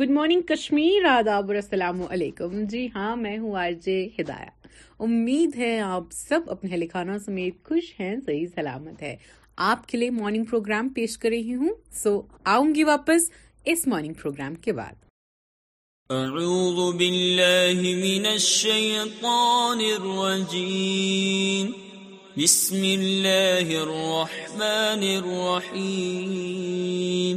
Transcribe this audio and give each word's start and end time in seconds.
Good 0.00 0.10
morning 0.14 0.42
Kashmir 0.48 1.04
آداب 1.08 1.46
اور 1.50 1.54
السلام 1.56 2.00
علیکم 2.12 2.50
جی 2.72 2.82
ہاں 2.94 3.14
میں 3.22 3.36
ہوں 3.38 3.54
آر 3.62 3.72
جے 3.84 3.96
ہدایہ 4.18 4.52
امید 5.04 5.50
ہے 5.58 5.74
آپ 5.86 6.02
سب 6.16 6.42
اپنے 6.54 6.68
اہل 6.76 7.10
سمیت 7.24 7.54
خوش 7.68 7.86
ہیں 7.98 8.14
صحیح 8.26 8.46
سلامت 8.54 8.96
ہے 9.02 9.14
آپ 9.70 9.80
کے 9.88 9.94
لیے 9.98 10.10
مارننگ 10.20 10.44
پروگرام 10.50 10.84
پیش 10.98 11.12
کر 11.24 11.30
رہی 11.34 11.54
ہوں 11.54 11.72
سو 12.02 12.12
آؤں 12.52 12.68
گی 12.74 12.82
واپس 12.92 13.22
اس 13.72 13.80
مارننگ 13.86 14.14
پروگرام 14.22 14.52
کے 14.64 14.72
بعد 14.80 14.96
اعوذ 16.20 16.78
باللہ 17.02 17.78
من 17.84 18.24
الشیطان 18.32 19.78
الرجیم 19.92 21.66
بسم 22.42 22.82
اللہ 22.94 23.66
الرحمن 23.84 25.02
الرحیم 25.14 27.36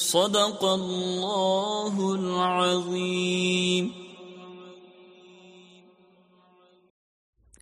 صدق 0.00 0.62
اللہ 0.64 1.96
العظیم 2.02 3.88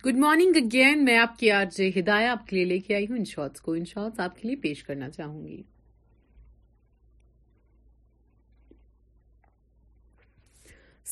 گڈ 0.05 0.17
مارننگ 0.19 0.53
اگین 0.61 1.03
میں 1.05 1.17
آپ 1.19 1.37
کی 1.39 1.51
آج 1.51 1.81
ہدایہ 1.97 2.27
آپ 2.35 2.45
کے 2.47 2.55
لیے 2.55 2.65
لے 2.65 2.77
کے 2.85 2.95
آئی 2.95 3.05
ہوں 3.09 3.17
ان 3.17 3.25
شارٹس 3.33 3.61
کو 3.61 3.73
ان 3.79 3.85
شارٹس 3.91 4.19
آپ 4.27 4.37
کے 4.37 4.47
لیے 4.47 4.55
پیش 4.67 4.83
کرنا 4.83 5.09
چاہوں 5.17 5.45
گی 5.47 5.61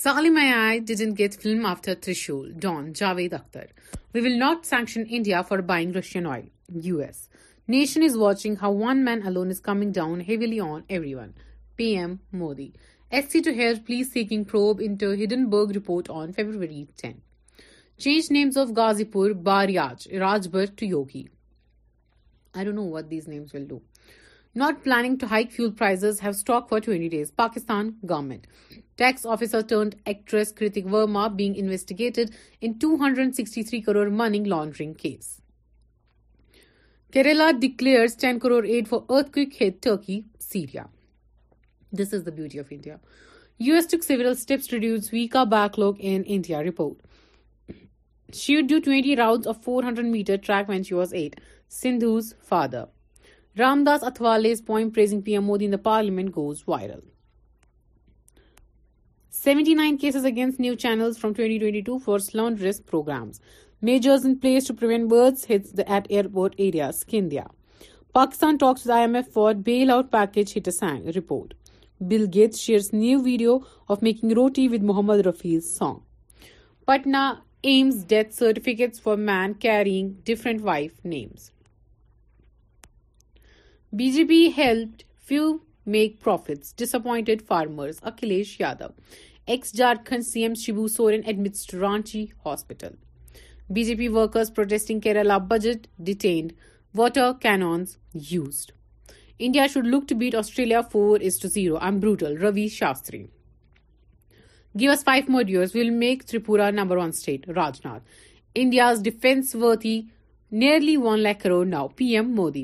سال 0.04 0.30
میں 0.30 0.52
آئے 0.54 0.80
ڈی 0.88 0.96
جن 0.96 1.14
get 1.18 1.36
film 1.42 1.66
after 1.66 1.96
Trishul 2.06 2.52
Don 2.64 2.92
Javed 3.00 3.34
Akhtar 3.42 3.66
we 4.14 4.22
will 4.26 4.40
not 4.40 4.66
sanction 4.68 5.04
India 5.16 5.42
for 5.50 5.60
buying 5.73 5.96
Russian 5.96 6.28
oil 6.36 6.86
U 6.86 7.00
S 7.06 7.27
Nation 7.73 8.04
is 8.08 8.14
watching 8.18 8.56
how 8.60 8.72
one 8.72 9.04
man 9.04 9.22
alone 9.28 9.50
is 9.52 9.60
coming 9.60 9.92
down 9.92 10.22
heavily 10.22 10.58
on 10.58 10.84
everyone. 10.90 11.34
PM 11.76 12.22
Modi. 12.32 12.72
SC 13.12 13.42
to 13.48 13.54
hear 13.54 13.76
police 13.78 14.12
seeking 14.12 14.46
probe 14.46 14.80
into 14.80 15.10
Hindenburg 15.10 15.76
report 15.76 16.10
on 16.10 16.32
February 16.32 16.88
10. 16.98 17.22
Change 17.98 18.30
names 18.32 18.56
of 18.56 18.72
Ghazipur, 18.72 19.34
Bariach, 19.34 20.08
Rajbur 20.14 20.78
to 20.78 20.86
Yogi. 20.86 21.28
I 22.56 22.64
don't 22.64 22.76
know 22.76 22.84
what 22.84 23.10
these 23.10 23.28
names 23.28 23.52
will 23.52 23.66
do. 23.66 23.82
Not 24.56 24.82
planning 24.82 25.18
to 25.18 25.28
hike 25.28 25.52
fuel 25.52 25.72
prices, 25.72 26.22
have 26.22 26.38
stock 26.38 26.70
for 26.70 26.80
20 26.80 27.10
days. 27.10 27.32
Pakistan 27.32 27.96
government. 28.06 28.48
Tax 28.96 29.26
officer 29.26 29.62
turned 29.62 29.98
actress 30.06 30.54
Kritik 30.54 30.86
Verma 30.86 31.28
being 31.36 31.56
investigated 31.56 32.34
in 32.62 32.80
263 32.80 33.82
crore 33.82 34.10
money 34.10 34.46
laundering 34.46 34.96
case. 34.96 35.26
Kerala 37.14 37.50
declares 37.62 38.16
ten 38.22 38.40
crore 38.40 38.64
aid 38.66 38.88
for 38.88 39.00
earth 39.18 39.38
head 39.62 39.74
Turkey 39.84 40.20
سیریزی 40.42 41.96
ویکا 45.14 45.44
backlog 45.80 45.94
India 46.02 46.62
report 46.64 48.36
shady 48.36 49.16
round 49.16 49.48
four 49.66 49.84
hundred 49.84 50.12
metre 50.12 50.36
track 50.46 50.70
وینچ 50.70 50.92
use 50.92 51.14
at 51.20 51.40
سنندر 51.82 52.84
Ram 53.60 53.84
Das 53.88 54.04
praising 54.67 55.22
P 55.26 55.32
M 55.32 55.44
Modi 55.46 55.70
parliament 55.84 56.36
goes 56.36 56.64
virality 56.67 58.42
programs 62.92 63.40
Measures 63.80 64.26
in 64.26 64.39
place 64.39 64.64
to 64.64 64.73
prevent 64.73 65.08
birds 65.08 65.45
hits 65.45 65.72
at 65.88 66.08
airport 66.10 66.55
areas. 66.58 67.05
India. 67.10 67.45
Pakistan 68.11 68.58
talks 68.58 68.83
with 68.83 68.95
IMF 68.95 69.28
for 69.28 69.54
bailout 69.54 70.10
package, 70.10 70.55
Hittasang 70.55 71.14
report. 71.14 71.54
Bill 72.08 72.26
Gates 72.26 72.60
shares 72.60 72.92
new 72.92 73.22
video 73.22 73.67
of 73.88 74.02
making 74.02 74.33
roti 74.33 74.67
with 74.67 74.82
Mohammad 74.82 75.26
Rafi's 75.28 75.72
song. 75.72 76.02
Patna 76.88 77.44
aims 77.64 78.04
death 78.04 78.33
certificates 78.33 78.98
for 78.98 79.16
man 79.16 79.54
carrying 79.54 80.14
different 80.23 80.64
wife 80.64 80.94
names. 81.04 81.52
BJP 83.95 84.54
helped 84.54 85.05
few 85.14 85.61
make 85.86 86.20
profits, 86.20 86.72
disappointed 86.72 87.44
farmers, 87.44 88.00
Akhilesh 88.00 88.58
Yadav. 88.58 88.94
Ex-Jharkhand 89.48 90.23
CM 90.32 90.54
Shibu 90.54 90.89
Soren 90.89 91.23
admits 91.26 91.64
to 91.67 91.78
Ranchi 91.78 92.32
hospital. 92.44 92.94
B 93.76 93.83
J 93.83 93.94
P 93.95 94.08
workers 94.08 94.54
protesting 94.55 95.00
Kerala 95.04 95.38
budget 95.48 95.88
detained 96.08 96.52
water 96.95 97.32
cannons 97.42 98.72
India 99.45 99.66
should 99.73 99.88
look 99.88 100.08
to 100.10 100.16
beat 100.17 100.36
Australia 100.36 100.82
four 100.92 101.20
is 101.26 101.39
to 101.39 101.48
zero 101.54 101.78
M 101.86 102.00
brittle 102.00 102.38
Ravi 102.42 102.67
Shastri 102.76 103.20
gives 104.80 105.04
five 105.05 105.32
modules 105.32 105.76
will 105.76 105.89
make 105.98 106.23
Tripura 106.28 106.70
number 106.78 106.98
one 106.98 107.10
state 107.16 107.50
Raj 107.55 107.80
Nath 107.86 108.04
India's 108.61 109.02
defence 109.04 109.55
worth 109.82 110.02
nearly 110.64 110.95
one 111.04 111.20
lakh 111.23 111.42
crore 111.42 111.66
now 111.67 111.88
P 111.95 112.05
M 112.16 112.34
Modi 112.36 112.58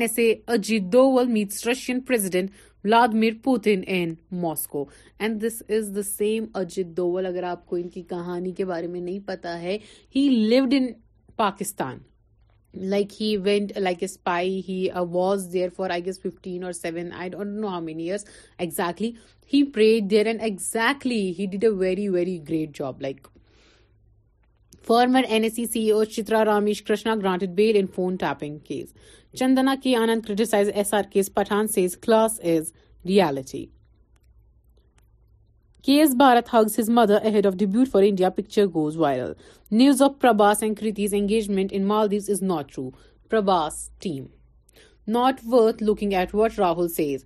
S 0.00 0.18
E 0.18 0.32
Ajit 0.54 0.92
Doval 0.92 1.26
meets 1.32 1.66
Russian 1.66 2.00
president 2.08 2.50
Vladimir 2.88 3.34
Putin 3.44 3.80
in 3.86 4.14
Moscow 4.42 4.84
and 5.20 5.42
this 5.44 5.62
is 5.78 5.92
the 5.94 6.02
same 6.02 6.44
Ajit 6.60 6.94
Doval 6.96 7.26
اگر 7.26 7.42
آپ 7.44 7.66
کو 7.68 7.76
ان 7.76 7.88
کی 7.94 8.02
کہانی 8.10 8.52
کے 8.56 8.64
بارے 8.64 8.86
میں 8.86 9.00
نہیں 9.00 9.18
پتا 9.26 9.60
ہے 9.62 9.76
he 10.16 10.22
lived 10.50 10.74
in 10.76 10.86
Pakistan 11.36 11.98
like 12.90 13.20
he 13.20 13.36
went 13.44 13.72
like 13.78 14.02
a 14.02 14.08
spy 14.10 14.60
he 14.68 14.84
was 15.12 15.48
there 15.52 15.68
for 15.76 15.90
I 15.90 16.04
guess 16.06 16.20
fifteen 16.22 16.64
اور 16.64 16.72
seven 16.82 17.12
I 17.18 17.30
don't 17.30 17.58
know 17.60 17.68
how 17.68 17.80
many 17.90 18.08
years 18.10 18.24
exactly 18.58 19.12
he 19.52 19.62
there 20.10 20.26
and 20.26 20.42
exactly 20.48 21.22
he 21.38 21.46
did 21.50 21.64
a 21.64 21.70
very 21.86 22.08
very 22.18 22.38
great 22.48 22.78
job 22.78 23.02
like 23.02 23.26
former 24.88 25.22
N 25.28 25.42
S 25.42 25.52
C 25.54 25.66
C 25.66 25.92
E 25.92 26.06
Chitra 26.06 26.42
Ramesh 26.44 26.82
Krishna 26.82 27.14
granted 27.22 27.50
bail 27.54 27.76
in 27.76 27.86
phone 27.94 28.14
tapping 28.20 28.72
Chandana 29.38 29.74
K 29.82 29.94
Anand 29.96 30.24
criticises 30.26 30.68
S 30.74 30.92
R 30.94 31.02
K 31.12 31.22
Pathaan 31.34 31.66
says 31.74 31.96
class 32.04 32.40
reality 33.08 33.64
as 35.96 36.14
Bharat 36.18 36.52
house 36.52 36.88
مدروٹ 36.98 37.88
for 37.92 38.02
India 38.06 38.30
picture 38.36 38.66
goes 38.74 38.96
viral 39.00 39.32
news 39.76 40.02
of 40.02 40.18
Prabhas 40.20 40.62
add 40.62 40.78
کرنگ 40.78 41.72
Maldives 41.86 42.30
is 42.30 42.42
not 42.42 42.74
ٹرواس 42.78 43.88
team 44.02 44.24
not 45.18 45.40
worth 45.52 45.82
looking 45.82 46.12
at 46.18 46.34
what 46.34 46.58
Rahul 46.58 46.88
C 46.96 47.16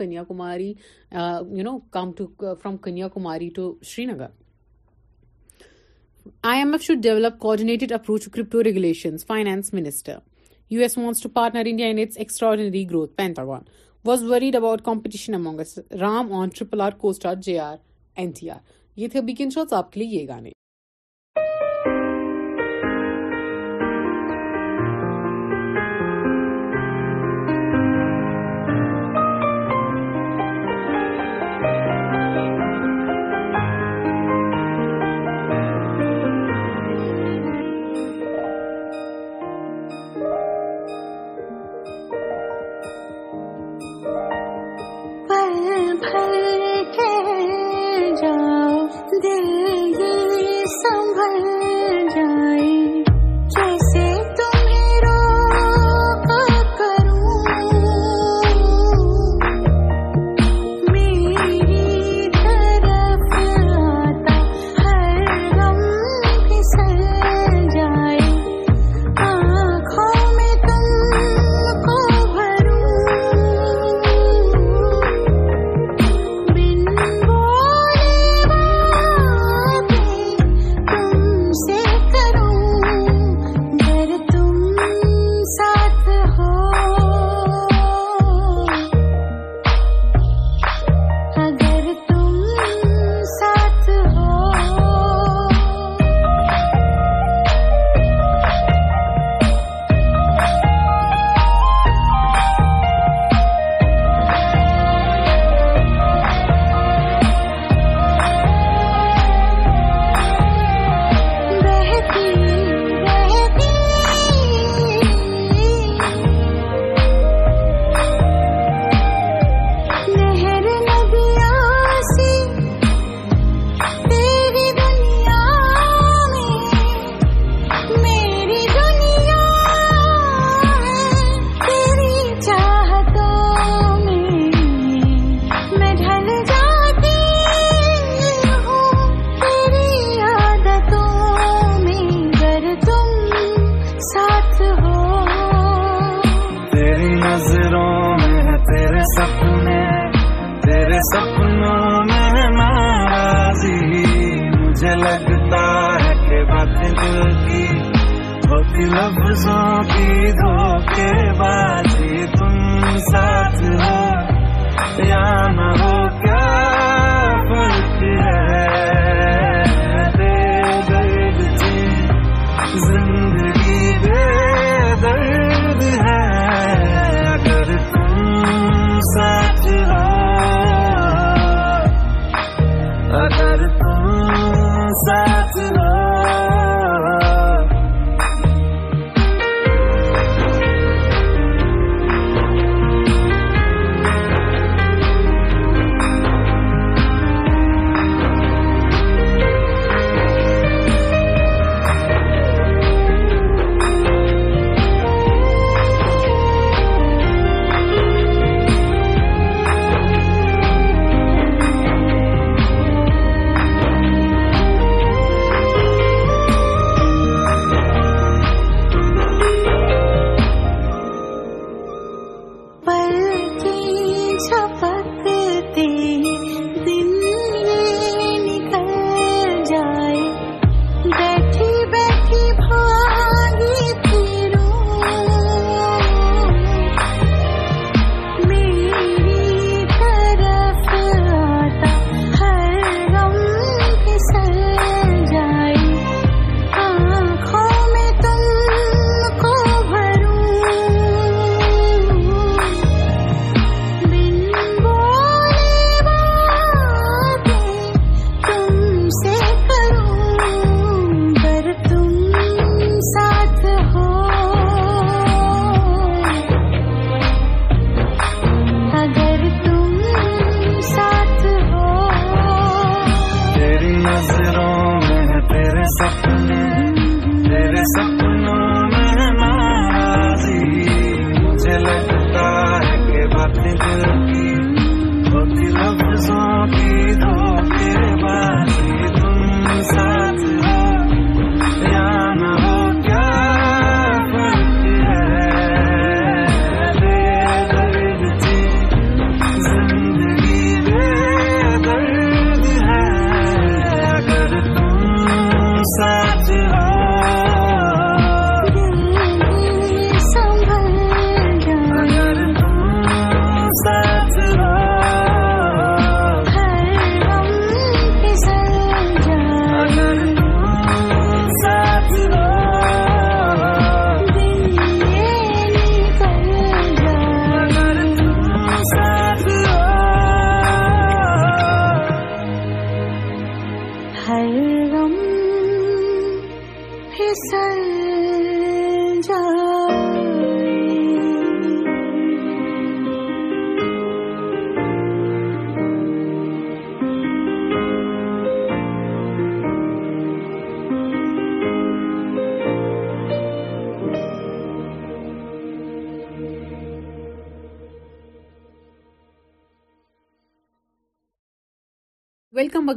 آپ 19.73 19.93
کے 19.93 20.03
لیے 20.05 20.19
یہ 20.19 20.27
گانے 20.29 20.51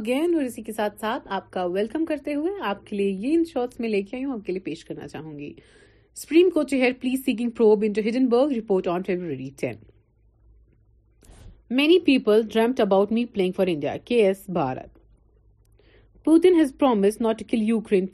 again 0.04 0.34
اور 0.34 0.42
اسی 0.44 0.62
کے 0.62 0.72
ساتھ 0.72 0.98
ساتھ 1.00 1.28
آپ 1.32 1.50
کا 1.52 1.64
ویلکم 1.74 2.04
کرتے 2.06 2.34
ہوئے 2.34 2.50
آپ 2.68 2.84
کے 2.86 2.96
لیے 2.96 3.10
یہ 3.18 3.34
ان 3.36 3.44
شارٹس 3.52 3.78
میں 3.80 3.88
لے 3.88 4.00
کے 4.02 4.16
آئی 4.16 4.24
ہوں 4.24 4.32
آپ 4.32 4.44
کے 4.46 4.52
لیے 4.52 4.60
پیش 4.64 4.84
کرنا 4.84 5.06
چاہوں 5.08 5.38
گی 5.38 5.52
سپریم 6.22 6.50
کو 8.66 8.86
many 11.78 11.98
people 12.06 12.42
ڈرمٹ 12.52 12.80
about 12.80 13.12
me 13.12 13.24
playing 13.34 13.52
for 13.56 13.66
India 13.72 13.96
K 14.04 14.14
S 14.26 14.42
Bharat 14.58 16.22
Putin 16.24 16.54
has 16.60 16.72
promise 16.78 17.20
not 17.20 17.38
to 17.38 17.44
kill 17.50 17.62
Ukraine 17.68 18.06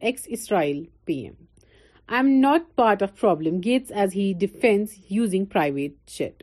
X 0.00 0.26
Israel 0.36 0.82
P 1.04 1.14
M 1.20 1.32
I 2.14 2.26
am 2.26 2.28
not 2.40 2.74
part 2.76 3.02
of 3.02 3.18
problem 3.20 3.58
Gates 3.64 3.92
as 4.02 4.16
he 4.16 4.32
defends 4.40 4.94
using 5.10 5.44
private 5.52 5.96
jet 6.16 6.42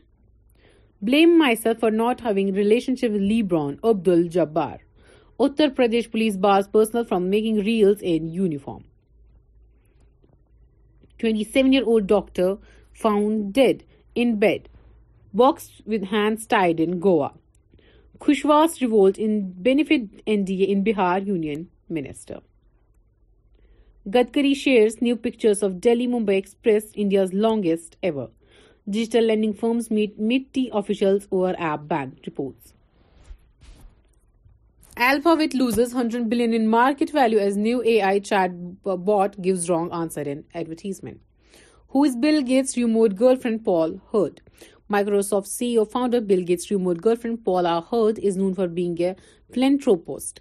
blame 1.04 1.38
myself 1.62 1.80
for 1.80 1.90
not 2.02 2.24
having 2.26 2.54
relationship 2.56 3.12
with 3.14 3.20
LeBron 3.30 3.74
Abdul 3.82 4.08
Jabbar 4.08 4.76
Uttar 5.44 5.70
Pradesh 5.70 6.10
police 6.10 6.36
bars 6.38 6.66
personnel 6.66 7.04
from 7.04 7.28
making 7.28 7.56
reels 7.56 8.00
in 8.00 8.30
uniform. 8.32 8.84
27-year-old 11.18 12.06
doctor 12.06 12.56
found 12.94 13.52
dead 13.52 13.84
in 14.14 14.38
bed, 14.38 14.70
boxed 15.34 15.82
with 15.84 16.04
hands 16.04 16.46
tied 16.46 16.80
in 16.80 17.00
Goa. 17.00 17.34
Kushwaha's 18.18 18.80
revolt 18.80 19.18
in 19.18 19.52
benefit 19.52 20.24
NDA 20.24 20.68
in 20.68 20.82
Bihar 20.82 21.26
Union 21.26 21.68
Minister. 21.90 22.40
Gadkari 24.08 24.56
shares 24.56 25.02
new 25.02 25.16
pictures 25.16 25.62
of 25.62 25.80
Delhi-Mumbai 25.82 26.38
Express, 26.38 26.92
India's 26.94 27.34
longest 27.34 27.96
ever. 28.02 28.28
Digital 28.88 29.24
lending 29.24 29.52
firms 29.52 29.90
meet 29.90 30.18
mid-tea 30.18 30.70
officials 30.72 31.28
over 31.30 31.54
app 31.58 31.86
ban, 31.88 32.16
reports. 32.24 32.62
Alphabet 34.98 35.52
loses 35.52 35.92
$100 35.92 36.26
billion 36.26 36.54
in 36.54 36.68
market 36.68 37.10
value 37.10 37.38
as 37.38 37.54
new 37.54 37.82
AI 37.84 38.18
chatbot 38.18 39.38
gives 39.42 39.68
wrong 39.68 39.92
answer 39.92 40.22
in 40.22 40.42
advertisement. 40.54 41.20
Who 41.88 42.02
is 42.02 42.16
Bill 42.16 42.40
Gates' 42.40 42.78
remote 42.78 43.14
girlfriend 43.14 43.62
Paul 43.62 44.00
Hurd? 44.10 44.40
Microsoft 44.90 45.48
CEO 45.48 45.86
founder 45.86 46.22
Bill 46.22 46.40
Gates' 46.40 46.70
remote 46.70 47.02
girlfriend 47.02 47.44
Paula 47.44 47.86
Hurd 47.90 48.18
is 48.20 48.38
known 48.38 48.54
for 48.54 48.68
being 48.68 48.98
a 49.02 49.16
philanthropist. 49.52 50.40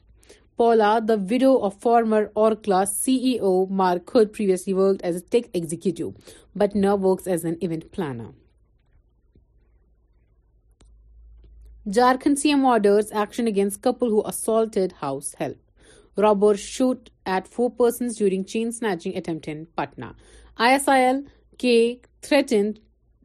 Paula, 0.58 1.02
the 1.04 1.18
widow 1.18 1.58
of 1.58 1.76
former 1.76 2.32
Oracle 2.34 2.76
CEO 3.02 3.70
Mark 3.70 4.10
Hurd, 4.14 4.32
previously 4.32 4.74
worked 4.74 5.02
as 5.02 5.18
a 5.18 5.22
tech 5.22 5.50
executive, 5.54 6.14
but 6.56 6.74
now 6.74 6.96
works 6.96 7.28
as 7.28 7.44
an 7.44 7.58
event 7.60 7.92
planner. 7.92 8.30
Jharkhand 11.88 12.38
CM 12.44 12.64
orders 12.64 13.12
action 13.12 13.46
against 13.46 13.80
couple 13.80 14.10
who 14.10 14.26
assaulted 14.26 14.94
house 14.94 15.36
help. 15.38 15.58
Robber 16.18 16.58
shoot 16.58 17.12
at 17.28 17.48
4 17.48 17.70
persons 17.70 18.18
during 18.18 18.44
chain 18.44 18.72
snatching 18.72 19.16
attempt 19.16 19.48
in 19.48 19.68
Patna. 19.78 20.16
ISIL 20.58 21.28
K 21.60 22.02
threatened 22.24 22.80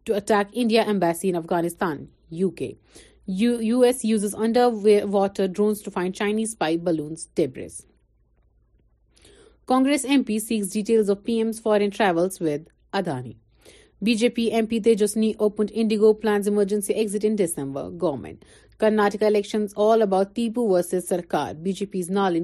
to 0.05 0.15
attack 0.15 0.51
India 0.53 0.83
embassy 0.83 1.31
in 1.31 1.37
Afghanistan, 1.37 2.09
UK. 2.31 2.75
US 3.27 4.05
uses 4.05 4.35
underwater 4.35 5.49
drones 5.49 5.81
to 5.81 5.91
find 5.91 6.15
Chinese 6.15 6.51
spy 6.51 6.77
balloons 6.77 7.29
debris. 7.35 7.87
Congress 9.65 10.05
MP 10.05 10.39
seeks 10.39 10.69
details 10.69 11.09
of 11.09 11.25
PM's 11.25 11.61
foreign 11.61 11.91
travels 11.91 12.39
with 12.39 12.69
Adani. 12.93 13.37
B 14.05 14.13
J 14.19 14.29
P 14.37 14.43
M 14.57 14.67
P 14.67 14.79
Tejasvi 14.81 15.31
opened 15.45 15.71
IndiGo 15.81 16.13
planes 16.21 16.47
emergency 16.49 16.93
government 18.03 18.45
sarkar 21.09 21.53
B 21.63 21.73
J 21.81 21.87
P's 21.93 22.11
نال 22.11 22.37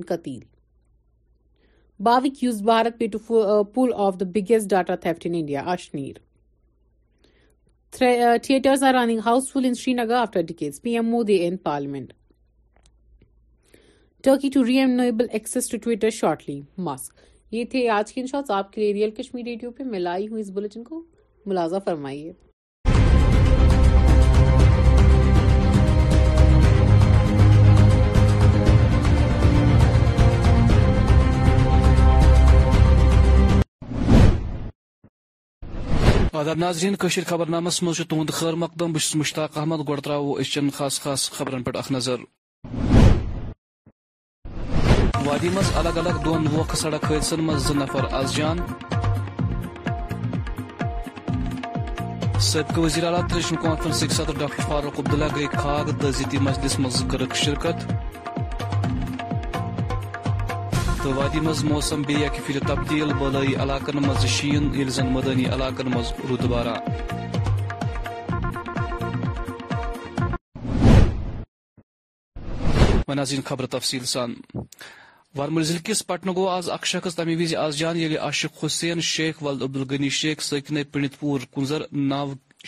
یہ 17.52 17.64
تھے 17.70 17.88
آج 17.90 18.34
آپ 18.52 18.72
کے 18.72 18.92
radio 18.94 19.70
میں 19.90 19.98
لائی 19.98 20.26
ہوں 20.28 20.66
کو 20.88 21.04
ملازہ 21.46 21.76
فرمائیے 21.84 22.32
آداب 36.38 36.56
ناظرین 36.58 36.94
کشیر 37.00 37.24
خبر 37.26 37.46
نامس 37.50 37.82
مز 37.82 38.00
تہد 38.08 38.30
خیر 38.38 38.54
مقدم 38.62 38.92
بس 38.92 39.14
مشتاق 39.16 39.56
احمد 39.58 39.78
گوڑ 39.88 39.96
گو 39.96 40.00
تروہ 40.00 40.70
خاص 40.76 41.00
خاص 41.00 41.30
خبرن 41.38 41.62
پہ 41.64 41.70
اخ 41.78 41.90
نظر 41.92 42.20
وادی 45.26 45.48
مز 45.54 45.70
الگ 45.76 45.96
الگ 46.04 46.22
دون 46.24 46.44
موقع 46.52 46.74
سڑک 46.82 47.04
حادثن 47.10 47.40
مز 47.46 47.66
ز 47.68 47.76
نفر 47.76 48.06
از 48.16 48.34
جان 48.36 48.58
سبق 52.40 52.78
وزیر 52.78 53.04
اعلیٰ 53.04 53.20
تریشن 53.30 53.56
کانفرنس 53.62 54.00
کے 54.00 54.08
صدر 54.14 54.38
ڈاکٹر 54.38 54.62
فاروق 54.68 54.98
عبداللہ 55.00 55.24
گئی 55.36 55.46
خاک 55.52 55.88
تزیتی 56.00 56.38
مجلس 56.46 56.78
مز 56.78 57.02
کرک 57.12 57.34
شرکت 57.36 57.86
تو 61.02 61.12
وادی 61.16 61.40
مز 61.42 61.62
موسم 61.64 62.02
بے 62.06 62.14
اکی 62.26 62.40
پھر 62.46 62.58
تبدیل 62.68 63.12
بلائی 63.18 63.54
علاقن 63.62 64.02
مز 64.06 64.26
شین 64.36 64.68
یل 64.80 64.88
زن 64.98 65.06
مدنی 65.12 65.44
علاقن 65.54 65.90
مز 65.94 66.12
رودبارہ 66.28 66.74
ونازین 73.08 73.40
خبر 73.48 73.66
تفصیل 73.70 74.04
سان 74.04 74.34
وارمل 75.36 75.64
ضلع 75.68 75.78
کس 75.84 76.06
پٹنہ 76.06 76.30
گو 76.36 76.46
آز 76.48 76.68
اخ 76.70 76.84
شخص 76.86 77.14
تمہ 77.16 77.34
وز 77.38 77.54
آز 77.64 77.76
جان 77.76 77.96
یل 78.00 78.16
عاشق 78.26 78.64
حسین 78.64 79.00
شیخ 79.14 79.42
ولد 79.42 79.62
الغنی 79.76 80.08
شیخ 80.20 80.40
سکن 80.42 80.82
پنڈت 80.92 81.18
پور 81.20 81.40
کنزر 81.54 81.82
نو 82.10 82.22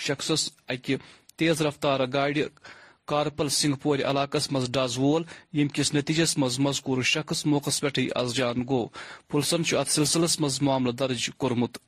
شخص 0.07 0.49
اکہ 0.75 0.97
تیز 1.39 1.63
رفتار 1.67 2.01
گاڑی 2.13 2.43
کارپل 3.13 3.49
سنگھ 3.61 3.77
پور 3.83 3.99
علاقہ 4.11 4.39
مز 4.55 4.69
ڈز 4.75 4.99
وول 4.99 5.23
یم 5.59 5.69
کس 5.75 5.95
نتیجس 5.95 6.37
مز 6.39 6.59
مذکور 6.69 7.03
شخص 7.15 7.45
موقع 7.55 7.71
پہ 7.83 8.07
جان 8.37 8.65
گو 8.69 8.87
پلسن 9.31 9.63
ات 9.79 9.89
سلسلس 9.97 10.41
مز 10.41 10.59
معاملہ 10.69 10.93
درج 11.01 11.31
کورمت 11.39 11.79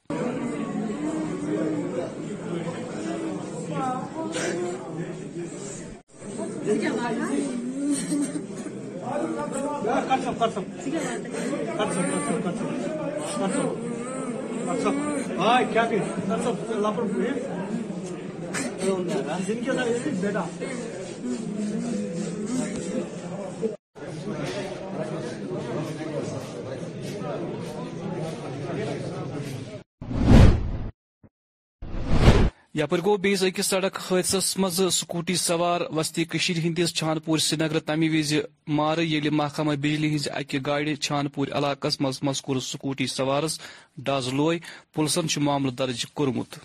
کرسپ 10.17 10.40
کر 10.40 10.49
سم 10.55 10.62
کر 10.76 10.83
سم 10.85 10.97
کر 11.79 11.93
سم 11.95 13.50
کر 13.55 13.59
سم 14.83 14.99
بھائی 15.37 15.67
کیا 15.73 15.85
سب 16.45 16.71
لاپ 16.81 17.00
بیٹا 20.21 20.40
یپر 32.79 33.00
گو 33.05 33.17
بیس 33.25 33.43
اکس 33.43 33.67
سڑک 33.69 33.97
حادثس 34.11 34.57
مز 34.61 34.81
سکوٹی 34.95 35.35
سوار 35.37 35.81
وسطی 35.97 36.25
کشیر 36.33 36.59
ہندس 36.65 36.93
پور 37.25 37.39
سری 37.47 37.57
نگر 37.65 37.79
تمہ 37.87 38.09
وز 38.12 38.33
مار 38.77 38.99
یل 39.03 39.29
محکمہ 39.39 39.75
بجلی 39.83 40.15
ہز 40.15 40.29
اکہ 40.41 40.59
گاڑی 40.67 40.95
چھانپور 41.05 41.49
علاقہ 41.59 41.89
مز 42.03 42.19
مذکور 42.29 42.61
سکوٹی 42.71 43.07
سوارس 43.17 43.59
ڈاز 44.07 44.33
لوے 44.35 44.59
پلسن 44.97 45.27
معاملہ 45.45 45.73
درج 45.81 46.07
کورمت 46.15 46.59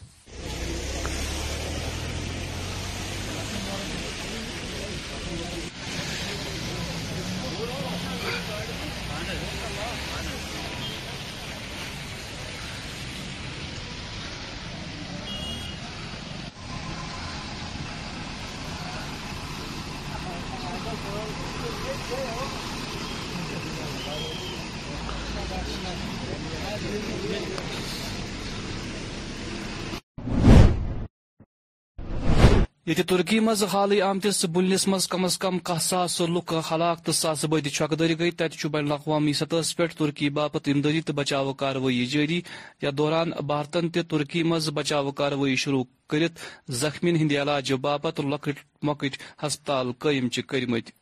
یتھے 32.87 33.03
ترکی 33.09 33.39
مز 33.39 33.63
حالی 33.73 33.99
آمتس 34.07 34.43
بلنس 34.53 34.87
مز 34.87 35.07
کم 35.11 35.23
از 35.25 35.37
کم 35.43 35.57
کھہ 35.67 35.79
ساس 35.81 36.19
لک 36.33 36.53
ہلاک 36.71 37.01
تو 37.05 37.11
ساس 37.21 37.39
سا 37.41 37.69
چکدر 37.77 38.09
گئی 38.19 38.31
گئے 38.39 38.67
بین 38.73 38.85
الاقوامی 38.85 39.33
سطحس 39.39 39.75
پہ 39.77 39.85
ترکی 39.99 40.29
باپت 40.37 40.67
امدادی 40.73 41.01
تو 41.07 41.13
بچا 41.19 41.39
کاروی 41.61 42.05
جاری 42.11 42.39
یا 42.81 42.89
دوران 42.97 43.31
بھارتن 43.49 43.89
تہ 43.93 44.01
ترکی 44.11 44.43
مز 44.51 44.69
مچاو 44.75 45.11
کاروی 45.19 45.55
شروع 45.63 45.83
کرت 46.11 46.37
زخمین 46.81 47.15
ہند 47.21 47.31
علاج 47.41 47.73
باپت 47.87 48.19
لکٹ 48.31 48.57
مکٹ 48.87 49.17
ہسپتال 49.45 49.91
قیمت 50.03 50.39
کرمت 50.49 50.93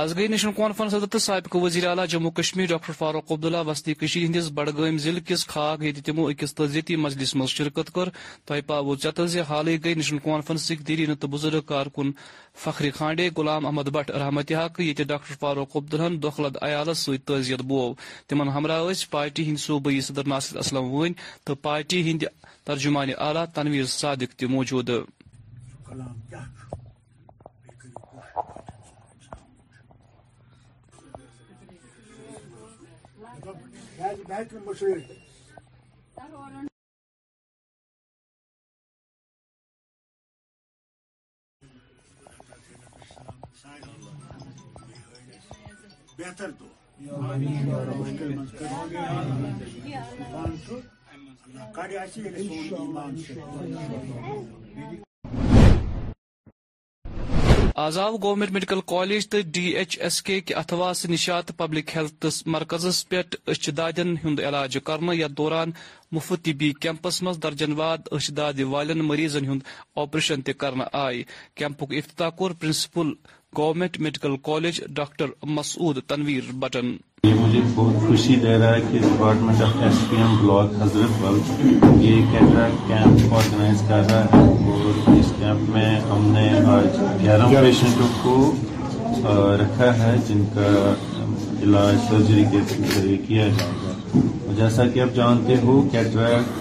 آز 0.00 0.14
گئی 0.16 0.26
نیشنل 0.28 0.52
کانفرنس 0.56 0.94
ادھر 0.94 1.06
تابقہ 1.24 1.58
وزیر 1.62 1.86
اعلیٰ 1.86 2.04
جموں 2.10 2.30
کشمیر 2.36 2.66
ڈاکٹر 2.66 2.92
فاروق 2.98 3.32
عبداللہ 3.32 3.56
وسطی 3.68 3.94
کشیر 4.00 4.22
ہندس 4.24 4.48
بڈگام 4.54 4.98
ضلع 5.04 5.20
کس 5.26 5.46
خاک 5.46 5.82
یہ 5.84 5.92
تمو 6.04 6.26
اکس 6.28 6.54
تجزیتی 6.54 6.96
مجلس 6.96 7.28
شرکت 7.30 7.36
مس 7.40 7.50
شركت 7.50 7.90
كر 7.94 8.08
تہوس 8.46 9.36
حالی 9.48 9.76
گئی 9.84 9.94
نیشنل 9.94 10.18
قانفرنس 10.24 10.70
دیرین 10.88 11.14
تو 11.20 11.28
بزرگ 11.34 11.60
کارکن 11.72 12.10
فخری 12.62 12.90
خانڈے 12.98 13.28
غلام 13.36 13.66
احمد 13.66 13.88
بٹ 13.96 14.10
رحمت 14.10 14.52
حق 14.62 14.80
یہ 14.80 15.04
ڈاکٹر 15.06 15.34
فاروق 15.40 15.76
عبداللہن 15.76 16.22
دخلد 16.22 16.56
عیالس 16.62 16.98
ست 17.04 17.26
تعزیت 17.28 17.60
بو 17.68 17.82
تم 18.28 18.42
ہمراہ 18.56 18.90
یس 18.90 19.08
پارٹی 19.10 19.48
ہند 19.48 19.58
صوبی 19.66 20.00
صدر 20.08 20.26
ناصر 20.34 20.58
اسلم 20.64 20.92
ون 20.94 21.12
تو 21.44 21.54
پارٹی 21.68 22.02
ہند 22.10 22.24
ترجمان 22.64 23.10
اعلیٰ 23.28 23.44
تنویر 23.54 23.84
صادق 24.00 24.38
تہ 24.38 24.46
موجود 24.56 24.90
بہترین 34.16 34.72
شروع 34.78 34.96
بہتر 46.18 46.50
دو 46.58 46.68
کڑ 51.74 51.88
ایمان 51.88 53.16
آزاد 57.80 58.12
گورنمنٹ 58.22 58.50
میڈیکل 58.52 58.80
کالج 58.86 59.28
تو 59.30 59.38
ڈی 59.52 59.64
ایچ 59.78 59.98
ایس 60.04 60.20
کے 60.22 60.40
کے 60.46 60.54
اتھواس 60.54 61.04
نشات 61.10 61.50
پبلک 61.56 61.94
ہیلتھ 61.96 62.26
مرکز 62.54 63.04
پہ 63.08 63.20
اچھ 63.52 63.68
دادن 63.76 64.14
ہند 64.24 64.40
علاج 64.48 64.76
کرنا 64.84 65.12
یا 65.16 65.26
دوران 65.38 65.70
مفت 66.14 66.44
طبی 66.44 66.70
کیمپس 66.80 67.22
مز 67.22 67.38
درجن 67.42 67.72
واد 67.80 67.98
اچھ 68.16 68.30
داد 68.38 68.60
والن 68.72 69.00
مریضن 69.08 69.44
ہند 69.50 69.60
آپریشن 70.02 70.42
تہ 70.46 70.52
کرنا 70.60 70.84
آئی 71.04 71.22
کیمپک 71.58 71.94
افتتاح 71.98 72.30
کور 72.38 72.50
principal 72.60 73.12
government 73.58 73.98
medical 74.04 74.36
college 74.48 74.80
doctor 74.98 75.30
Masood 75.58 76.00
Tanveer 76.08 76.52
button 76.64 76.94
یہ 77.22 77.34
مجھے 77.40 77.60
بہت 77.74 78.06
خوشی 78.08 78.34
دے 78.42 78.58
رہا 78.58 78.74
ہے 78.74 78.80
کہ 78.90 78.98
department 78.98 79.62
of 79.62 79.82
S 79.82 80.04
P 80.10 80.16
M 80.20 80.36
block 80.46 80.74
Hazratbal 81.22 82.04
یہ 82.04 82.22
کیمپ 82.88 83.32
آرگنائز 83.34 83.82
کر 83.88 84.04
رہا 84.10 84.24
ہے 84.24 84.42
اور 84.42 85.10
کیمپ 85.42 85.70
میں 85.74 85.88
ہم 86.10 86.26
نے 86.32 86.48
آج 86.72 86.98
گیارہ 87.20 87.46
پیشنٹوں 87.60 88.06
کو 88.22 88.34
رکھا 89.60 89.88
ہے 89.98 90.12
جن 90.28 90.44
کا 90.54 90.66
علاج 91.62 91.96
سرجری 92.08 92.44
کے 92.52 92.58
ذریعے 92.92 93.16
کیا 93.26 93.46
جائے 93.56 93.72
گا 93.82 94.20
جیسا 94.58 94.86
کہ 94.94 95.00
آپ 95.06 95.14
جانتے 95.16 95.54
ہو 95.62 95.74
کیٹریک 95.92 96.52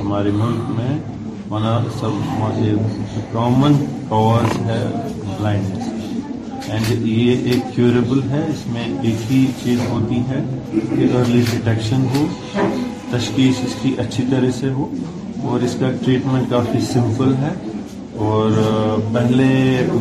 ہمارے 0.00 0.30
ملک 0.40 0.74
میں 0.80 1.86
سب 2.00 3.30
کامن 3.32 3.78
کاز 4.10 4.58
ہے 4.66 4.82
بلائنڈنس 5.22 6.68
اینڈ 6.72 7.06
یہ 7.06 7.48
ایک 7.52 7.74
کیوریبل 7.76 8.22
ہے 8.30 8.44
اس 8.48 8.66
میں 8.72 8.84
ایک 9.02 9.30
ہی 9.30 9.44
چیز 9.62 9.86
ہوتی 9.90 10.18
ہے 10.32 10.42
کہ 10.96 11.06
ارلی 11.20 11.42
ڈیٹیکشن 11.50 12.06
ہو 12.16 12.26
تشخیص 13.16 13.64
اس 13.64 13.74
کی 13.82 13.94
اچھی 14.06 14.24
طرح 14.30 14.50
سے 14.60 14.72
ہو 14.80 14.90
اور 15.50 15.62
اس 15.66 15.76
کا 15.80 15.90
ٹریٹمنٹ 16.04 16.50
کافی 16.50 16.80
سمپل 16.92 17.34
ہے 17.42 17.52
اور 18.28 18.50
پہلے 19.12 19.44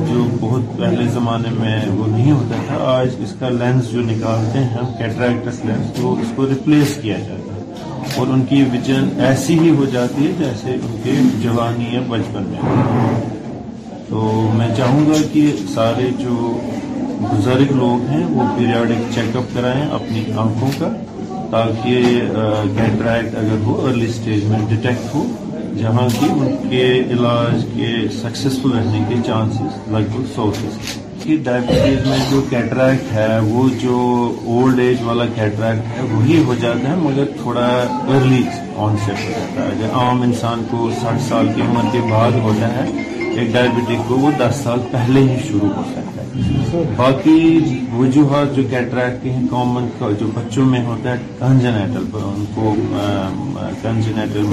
جو 0.08 0.24
بہت 0.40 0.62
پہلے 0.78 1.04
زمانے 1.14 1.50
میں 1.60 1.78
وہ 1.98 2.08
نہیں 2.08 2.32
ہوتا 2.32 2.56
تھا 2.68 2.78
آج 2.94 3.16
اس 3.24 3.34
کا 3.40 3.50
لینس 3.62 3.92
جو 3.92 4.02
نکالتے 4.08 4.60
ہیں 4.72 4.82
کیٹریکٹس 4.98 5.64
لینس 5.66 5.92
تو 6.02 6.12
اس 6.22 6.32
کو 6.36 6.48
ریپلیس 6.50 6.98
کیا 7.02 7.18
جاتا 7.28 7.56
ہے 7.56 8.18
اور 8.20 8.34
ان 8.34 8.44
کی 8.50 8.62
وجن 8.74 9.08
ایسی 9.28 9.58
ہی 9.60 9.70
ہو 9.78 9.86
جاتی 9.94 10.26
ہے 10.28 10.32
جیسے 10.40 10.74
ان 10.74 11.00
کے 11.04 11.14
جوانی 11.44 12.00
بچپن 12.10 12.52
میں 12.52 13.26
تو 14.10 14.26
میں 14.58 14.68
چاہوں 14.78 15.06
گا 15.10 15.22
کہ 15.34 15.46
سارے 15.74 16.10
جو 16.20 16.54
بزرگ 17.26 17.72
لوگ 17.84 18.08
ہیں 18.10 18.24
وہ 18.36 18.48
پیریاڈک 18.58 19.12
چیک 19.16 19.36
اپ 19.44 19.54
کرائیں 19.54 19.82
اپنی 20.02 20.24
آنکھوں 20.46 20.72
کا 20.80 20.90
تاکہ 21.52 22.18
کیٹریکٹ 22.80 23.38
اگر 23.44 23.66
ہو 23.66 23.84
ارلی 23.86 24.10
اسٹیج 24.16 24.44
میں 24.52 24.60
ڈیٹیکٹ 24.70 25.14
ہو 25.16 25.26
جہاں 25.80 26.08
کی 26.20 26.26
ان 26.30 26.56
کے 26.70 26.82
علاج 27.16 27.64
کے 27.76 27.92
سکسیزفل 28.22 28.72
رہنے 28.78 29.00
کے 29.10 29.16
چانسز 29.26 29.78
لگ 29.92 30.10
بھگ 30.16 30.26
سو 30.36 30.50
فیصد 30.60 31.24
کہ 31.24 31.36
ڈائبٹیز 31.44 32.08
میں 32.08 32.18
جو 32.32 32.42
کیٹریکٹ 32.50 33.14
ہے 33.14 33.28
وہ 33.48 33.68
جو 33.84 34.00
اولڈ 34.56 34.80
ایج 34.88 35.02
والا 35.06 35.26
کیٹریکٹ 35.36 35.92
ہے 35.96 36.04
وہی 36.12 36.42
ہو 36.48 36.56
جاتا 36.62 36.90
ہے 36.90 36.96
مگر 37.06 37.32
تھوڑا 37.42 37.68
ارلی 38.16 38.44
آن 38.88 38.98
سیٹ 39.06 39.26
ہو 39.26 39.30
جاتا 39.36 39.68
ہے 39.72 39.80
جب 39.82 39.98
عام 40.02 40.22
انسان 40.30 40.64
کو 40.72 40.90
ساٹھ 41.02 41.22
سال 41.30 41.48
کی 41.56 41.62
عمر 41.70 41.92
کے 41.92 42.00
بعد 42.12 42.40
ہوتا 42.48 42.74
ہے 42.76 42.88
ایک 43.18 43.54
ڈائبٹیز 43.54 44.00
کو 44.08 44.18
وہ 44.26 44.32
دس 44.40 44.62
سال 44.64 44.80
پہلے 44.92 45.24
ہی 45.30 45.38
شروع 45.48 45.70
ہوتا 45.76 46.02
ہے 46.06 46.09
باقی 46.96 47.60
وجوہات 48.00 48.56
جو 48.56 48.64
کیٹریک 48.70 49.22
کے 49.24 49.32
ہیں 49.32 49.46
کامن 49.52 49.88
جو 50.20 50.28
بچوں 50.34 50.66
میں 50.66 50.84
ہوتا 50.86 51.12
ہے 51.12 51.26
کنجنیٹل 51.40 52.04
پر 52.12 52.22
ان 52.24 52.44
کو 52.56 52.74
کنجنیٹل 53.82 54.46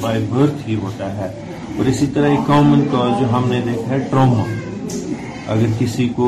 بائی 0.00 0.24
برتھ 0.30 0.68
ہی 0.68 0.74
ہوتا 0.82 1.12
ہے 1.16 1.28
اور 1.76 1.86
اسی 1.88 2.06
طرح 2.14 2.30
ایک 2.30 2.46
کامن 2.46 2.84
کاز 2.92 3.20
جو 3.20 3.26
ہم 3.36 3.48
نے 3.50 3.60
دیکھا 3.64 3.90
ہے 3.94 3.98
ٹراما 4.10 4.44
اگر 5.52 5.66
کسی 5.78 6.08
کو 6.16 6.26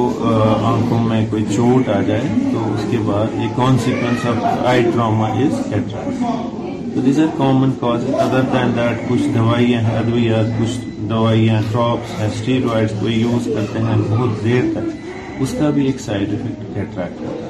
آنکھوں 0.74 1.02
میں 1.04 1.24
کوئی 1.30 1.44
چوٹ 1.54 1.88
آ 1.96 2.00
جائے 2.06 2.28
تو 2.52 2.70
اس 2.74 2.84
کے 2.90 2.98
بعد 3.06 3.38
یہ 3.40 3.48
consequence 3.56 4.26
of 4.26 4.64
eye 4.68 4.82
trauma 4.92 5.26
is 5.32 5.58
cataract 5.70 6.94
تو 6.94 7.00
دیز 7.00 7.18
ادر 7.20 8.48
دین 8.52 8.70
دیٹ 8.76 9.08
کچھ 9.08 9.28
دوائیاں 9.34 9.80
ہیں 9.82 9.96
ادویات 9.98 10.58
کچھ 10.60 10.78
دوائیاں 11.10 11.60
ہیں 11.66 12.26
اسٹیرائڈس 12.28 12.92
کو 13.00 13.08
یوز 13.08 13.44
کرتے 13.56 13.78
ہیں 13.88 13.94
بہت 14.10 14.42
دیر 14.44 14.62
تک 14.74 14.98
اس 15.44 15.54
کا 15.58 15.68
بھی 15.74 15.84
ایک 15.86 16.00
سائڈ 16.00 16.32
افیکٹ 16.34 16.74
کرتا 16.74 17.04
ہے 17.10 17.48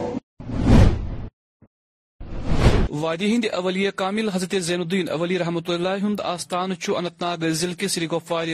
وادی 3.00 3.26
ہند 3.34 3.44
اول 3.58 3.76
کامل 3.96 4.28
حضرت 4.34 4.54
زین 4.62 4.80
الدین 4.80 5.08
اولی 5.10 5.38
رحمۃ 5.38 5.68
اللہ 5.74 5.94
ہند 6.02 6.20
آست 6.32 6.54
انت 6.54 7.22
ناگ 7.22 7.44
ضلع 7.60 7.72
کس 7.78 7.92
سری 7.92 8.06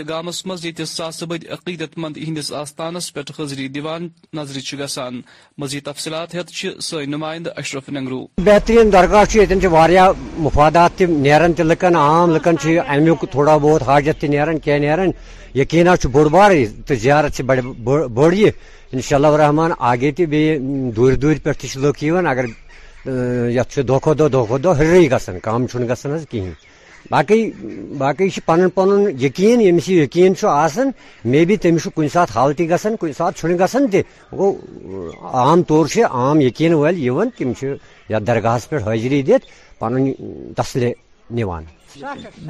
گامس 0.09 0.39
مز 0.47 0.65
یت 0.67 0.81
ساس 0.89 1.23
بد 1.31 1.45
عقیدت 1.55 1.97
مند 2.03 2.17
ہندس 2.27 2.53
آستانس 2.63 3.13
پہ 3.15 3.21
حضری 3.39 3.67
دیوان 3.77 4.07
نظر 4.37 4.57
گسان 4.81 5.21
مزید 5.63 5.83
تفصیلات 5.87 6.35
ہت 6.35 6.49
سی 6.59 6.69
سمائيند 6.89 7.47
اشرف 7.61 7.89
ننگرو 7.97 8.21
بہترین 8.49 8.93
درگاہ 8.93 9.25
یتن 9.37 9.59
مفادات 10.47 10.97
تم 10.99 11.25
چاہيہ 11.25 11.55
تہ 11.57 11.63
لکن 11.63 11.97
عام 11.97 12.35
لکن 12.37 12.57
لكن 13.07 13.27
تھوڑا 13.31 13.57
بہت 13.67 13.83
حاجت 13.89 14.21
تہ 14.21 14.27
نير 14.35 14.53
کی 14.65 14.79
نيرن 14.87 15.11
یقینا 15.61 15.95
بوڑ 16.13 16.27
بار 16.37 16.51
تو 16.87 16.95
زیارت 16.95 17.35
زيارت 17.37 17.81
بڑى 17.83 18.51
اِنشاء 18.95 19.17
اللہ 19.17 19.37
رحمان 19.45 19.71
آگے 19.93 20.11
دور 20.97 21.13
دور 21.23 21.35
پہ 21.43 21.51
اگر 22.03 22.45
ہر 23.07 24.95
گا 25.11 25.19
کم 25.43 25.65
گز 25.89 26.07
کہین 26.31 26.51
باقی 27.11 27.51
باقی 27.99 28.29
پنون 28.45 28.69
پن 28.75 28.89
یقین 29.23 29.61
یس 29.61 29.89
یہ 29.89 30.03
یقین 30.03 30.33
مے 31.33 31.45
بی 31.49 31.57
تنہیں 31.63 32.09
سات 32.13 32.31
حال 32.37 32.53
تھی 32.57 32.69
گا 32.71 32.77
کن 33.01 33.13
ساتھ 33.19 33.45
گیو 33.93 34.51
عام 35.33 35.63
طور 35.69 35.87
عام 36.11 36.41
یقین 36.41 36.73
یتھ 36.97 38.25
درگاہس 38.27 38.69
پہ 38.71 38.77
حاضری 38.87 39.23
دن 39.27 40.11
تسلہ 40.57 40.87
نو 41.31 41.51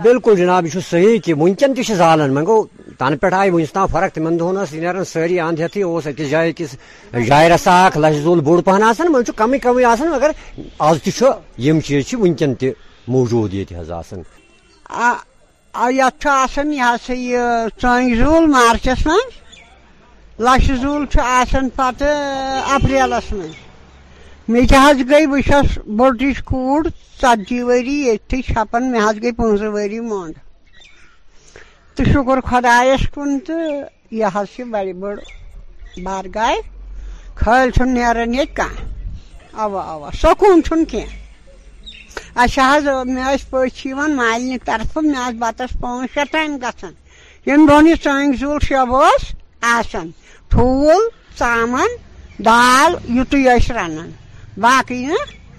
بالکل 0.04 0.34
جناب 0.36 0.66
یہ 0.66 0.80
صحیح 0.90 1.18
کہ 1.24 1.34
ونکن 1.38 1.74
تہ 1.74 1.92
زالان 1.94 2.36
ون 2.36 2.44
گو 2.46 2.64
تن 2.98 3.16
پہ 3.20 3.32
آئی 3.34 3.50
ونس 3.50 3.72
تام 3.72 3.86
فرق 3.92 4.14
تمن 4.14 4.38
دہن 4.40 4.58
نیر 4.72 5.02
ساری 5.12 5.38
اند 5.40 5.60
ہتھی 5.60 5.82
اس 5.82 6.06
اکس 6.06 6.30
جائے 6.30 6.50
اکس 6.50 6.74
جائے 7.26 7.48
رسا 7.48 7.74
اخ 7.86 7.96
لچھ 7.96 8.16
زول 8.24 8.40
بوڑ 8.46 8.60
پہن 8.68 8.82
آسان 8.82 9.14
ون 9.14 9.22
کم 9.36 9.54
کم 9.62 9.78
آسان 9.90 10.10
مگر 10.10 10.30
آز 10.88 11.02
تم 11.62 11.80
چیز 11.86 12.14
ونکن 12.20 12.54
تہ 12.60 12.66
موجود 13.08 13.54
یہ 13.54 13.76
آسان 13.98 14.22
یہ 15.92 16.96
سا 17.06 17.12
یہ 17.12 17.38
چنگ 17.82 18.14
زول 18.24 18.46
مارچس 18.50 19.06
من 19.06 19.24
لچھ 20.44 20.70
زول 20.82 21.06
آسان 21.24 21.68
اپریلس 21.80 23.32
من 23.32 23.50
مجھ 24.54 24.72
گئی 25.10 25.26
بس 25.26 25.76
برٹ 25.96 26.22
كر 26.48 26.88
ثتی 27.20 27.60
وری 27.68 27.94
یتھی 28.08 28.40
چھپان 28.46 28.84
میں 28.90 29.00
گئی 29.22 29.30
پنتہ 29.38 29.68
وری 29.76 29.98
مونڈ 30.00 30.34
تو 31.96 32.04
شکر 32.12 32.40
خدا 32.50 32.76
اَوا 32.80 34.42
یہ 34.58 34.64
بڑ 34.70 34.84
بڑ 35.00 35.14
بار 36.04 36.24
گاہ 36.34 36.54
خلش 37.42 37.80
نت 38.34 38.60
آ 39.62 39.66
سكو 40.20 40.46
چھ 40.66 40.84
كی 40.90 41.00
اچھا 42.42 42.72
ميں 43.14 43.34
پس 43.50 43.84
مال 43.96 44.42
نرف 44.44 44.98
ميں 45.04 45.16
آ 45.24 45.28
بتس 45.40 45.76
پانچ 45.80 46.14
شيم 46.20 46.56
گيم 47.46 47.64
دون 47.70 47.88
ٹنگ 48.02 48.34
زول 48.40 48.58
شب 48.68 48.94
آسان 49.74 50.10
ٹھوٗل 50.50 51.02
ژامَن 51.38 51.90
دال 52.44 52.92
ٲسۍ 53.08 53.72
رَنان 53.76 54.10
باقی 54.64 55.04
ہاں؟ 55.06 55.16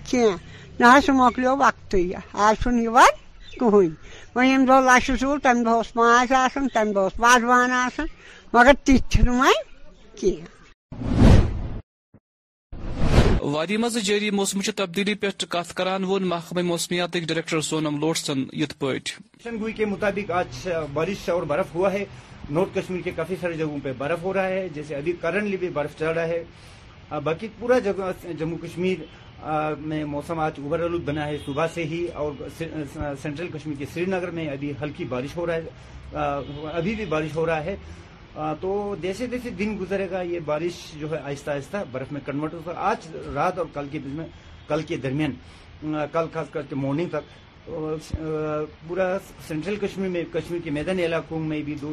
کیٚنٛہہ 0.09 0.35
نہ 0.79 0.85
حظ 0.85 0.89
ہاں 0.91 0.99
سُہ 1.05 1.11
مۄکلیو 1.19 1.53
وقتٕے 1.63 2.01
آز 2.15 2.23
ہاں 2.37 2.53
چھُنہٕ 2.61 2.83
یِوان 2.85 3.13
کٕہٕنۍ 3.59 3.89
وۄنۍ 4.35 4.45
ییٚمہِ 4.47 4.67
دۄہ 4.67 4.79
لَچھِ 4.87 5.11
ژوٗر 5.21 5.39
تَمہِ 5.45 5.61
دۄہ 5.65 5.71
اوس 5.77 5.89
ماز 5.97 6.31
آسان 6.43 6.65
تَمہِ 6.73 6.91
دۄہ 6.95 7.01
اوس 7.05 7.15
وازوان 7.23 7.71
آسان 7.85 8.07
مگر 8.53 8.73
تِتھۍ 8.85 8.97
چھِنہٕ 9.11 9.35
وۄنۍ 9.37 9.59
کیٚنٛہہ 10.19 10.55
وادی 13.53 13.77
مز 13.77 13.93
جاری 14.03 14.29
موسمچہ 14.39 14.71
تبدیلی 14.75 15.13
پہ 15.21 15.29
کت 15.53 15.73
کران 15.77 16.03
وون 16.03 16.23
محکمہ 16.29 16.61
موسمیات 16.71 17.13
ڈائریکٹر 17.27 17.61
سونم 17.69 17.97
لوٹسن 18.01 18.43
یت 18.61 18.73
پٹ 18.79 19.03
گوئی 19.59 19.73
کے 19.73 19.85
مطابق 19.93 20.31
آج 20.41 20.67
بارش 20.93 21.29
اور 21.29 21.43
برف 21.51 21.67
ہوا 21.75 21.91
ہے 21.93 22.03
نارتھ 22.49 22.75
کشمیر 22.77 23.01
کے 23.01 23.11
کافی 23.15 23.35
سارے 23.41 23.53
جگہوں 23.61 23.77
پہ 23.83 23.91
برف 23.97 24.23
ہو 24.23 24.33
رہا 24.33 24.47
ہے 24.57 24.67
جیسے 24.75 24.95
ابھی 24.95 25.13
کرنٹلی 25.21 25.57
بھی 25.63 25.69
برف 25.75 25.97
چل 25.99 26.11
رہا 26.17 26.27
ہے 26.27 26.43
باقی 27.23 27.47
پورا 27.59 27.77
جموں 28.39 28.57
کشمیر 28.61 29.03
میں 29.87 30.03
موسم 30.05 30.39
آج 30.39 30.53
اوبر 30.61 30.79
آلود 30.83 31.01
بنا 31.05 31.27
ہے 31.27 31.37
صبح 31.45 31.67
سے 31.73 31.83
ہی 31.91 32.05
اور 32.15 32.31
سینٹرل 32.57 33.47
کشمیر 33.53 33.75
کے 33.79 33.85
سری 33.93 34.05
نگر 34.07 34.29
میں 34.37 34.47
ابھی 34.51 34.71
ہلکی 34.81 35.05
بارش 35.09 35.35
ہو 35.37 35.45
رہا 35.47 35.55
ہے 35.55 36.69
ابھی 36.77 36.95
بھی 36.95 37.05
بارش 37.09 37.35
ہو 37.35 37.45
رہا 37.45 37.63
ہے 37.65 37.75
تو 38.61 38.95
جیسے 39.01 39.27
جیسے 39.27 39.49
دن 39.59 39.75
گزرے 39.79 40.09
گا 40.11 40.21
یہ 40.21 40.39
بارش 40.45 40.81
جو 40.99 41.11
ہے 41.11 41.17
آہستہ 41.23 41.51
آہستہ 41.51 41.77
برف 41.91 42.11
میں 42.11 42.21
کنورٹ 42.25 42.53
ہو 42.65 42.71
آج 42.75 43.07
رات 43.35 43.57
اور 43.59 43.65
کل 44.67 44.83
کے 44.87 44.97
درمیان 44.97 45.91
کل 46.11 46.25
خاص 46.33 46.49
کر 46.51 46.61
کے 46.69 46.75
مارننگ 46.75 47.07
تک 47.11 47.33
پورا 47.67 49.05
سینٹرل 49.47 49.75
کشمیر 49.81 50.09
میں 50.09 50.23
کشمیر 50.33 50.59
کے 50.63 50.71
میدانی 50.71 51.03
علاقوں 51.05 51.39
میں 51.43 51.61
بھی 51.65 51.75
دو 51.81 51.89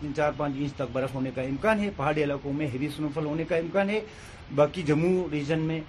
تین 0.00 0.14
چار 0.16 0.32
پانچ 0.36 0.56
انچ 0.60 0.72
تک 0.76 0.90
برف 0.92 1.14
ہونے 1.14 1.30
کا 1.34 1.42
امکان 1.42 1.80
ہے 1.80 1.90
پہاڑی 1.96 2.22
علاقوں 2.24 2.52
میں 2.52 2.66
ہیوی 2.72 2.88
فال 3.14 3.24
ہونے 3.26 3.44
کا 3.48 3.56
امکان 3.56 3.90
ہے 3.90 4.00
باقی 4.60 4.82
جموں 4.86 5.12
ریجن 5.32 5.58
میں 5.68 5.80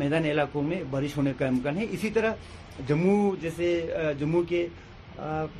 میدانی 0.00 0.30
علاقوں 0.30 0.62
میں 0.62 0.82
بارش 0.90 1.16
ہونے 1.16 1.32
کا 1.38 1.46
امکان 1.46 1.78
ہے 1.78 1.86
اسی 1.90 2.10
طرح 2.14 2.80
جموں 2.88 3.16
جیسے 3.42 3.70
جموں 4.18 4.42
کے 4.48 4.66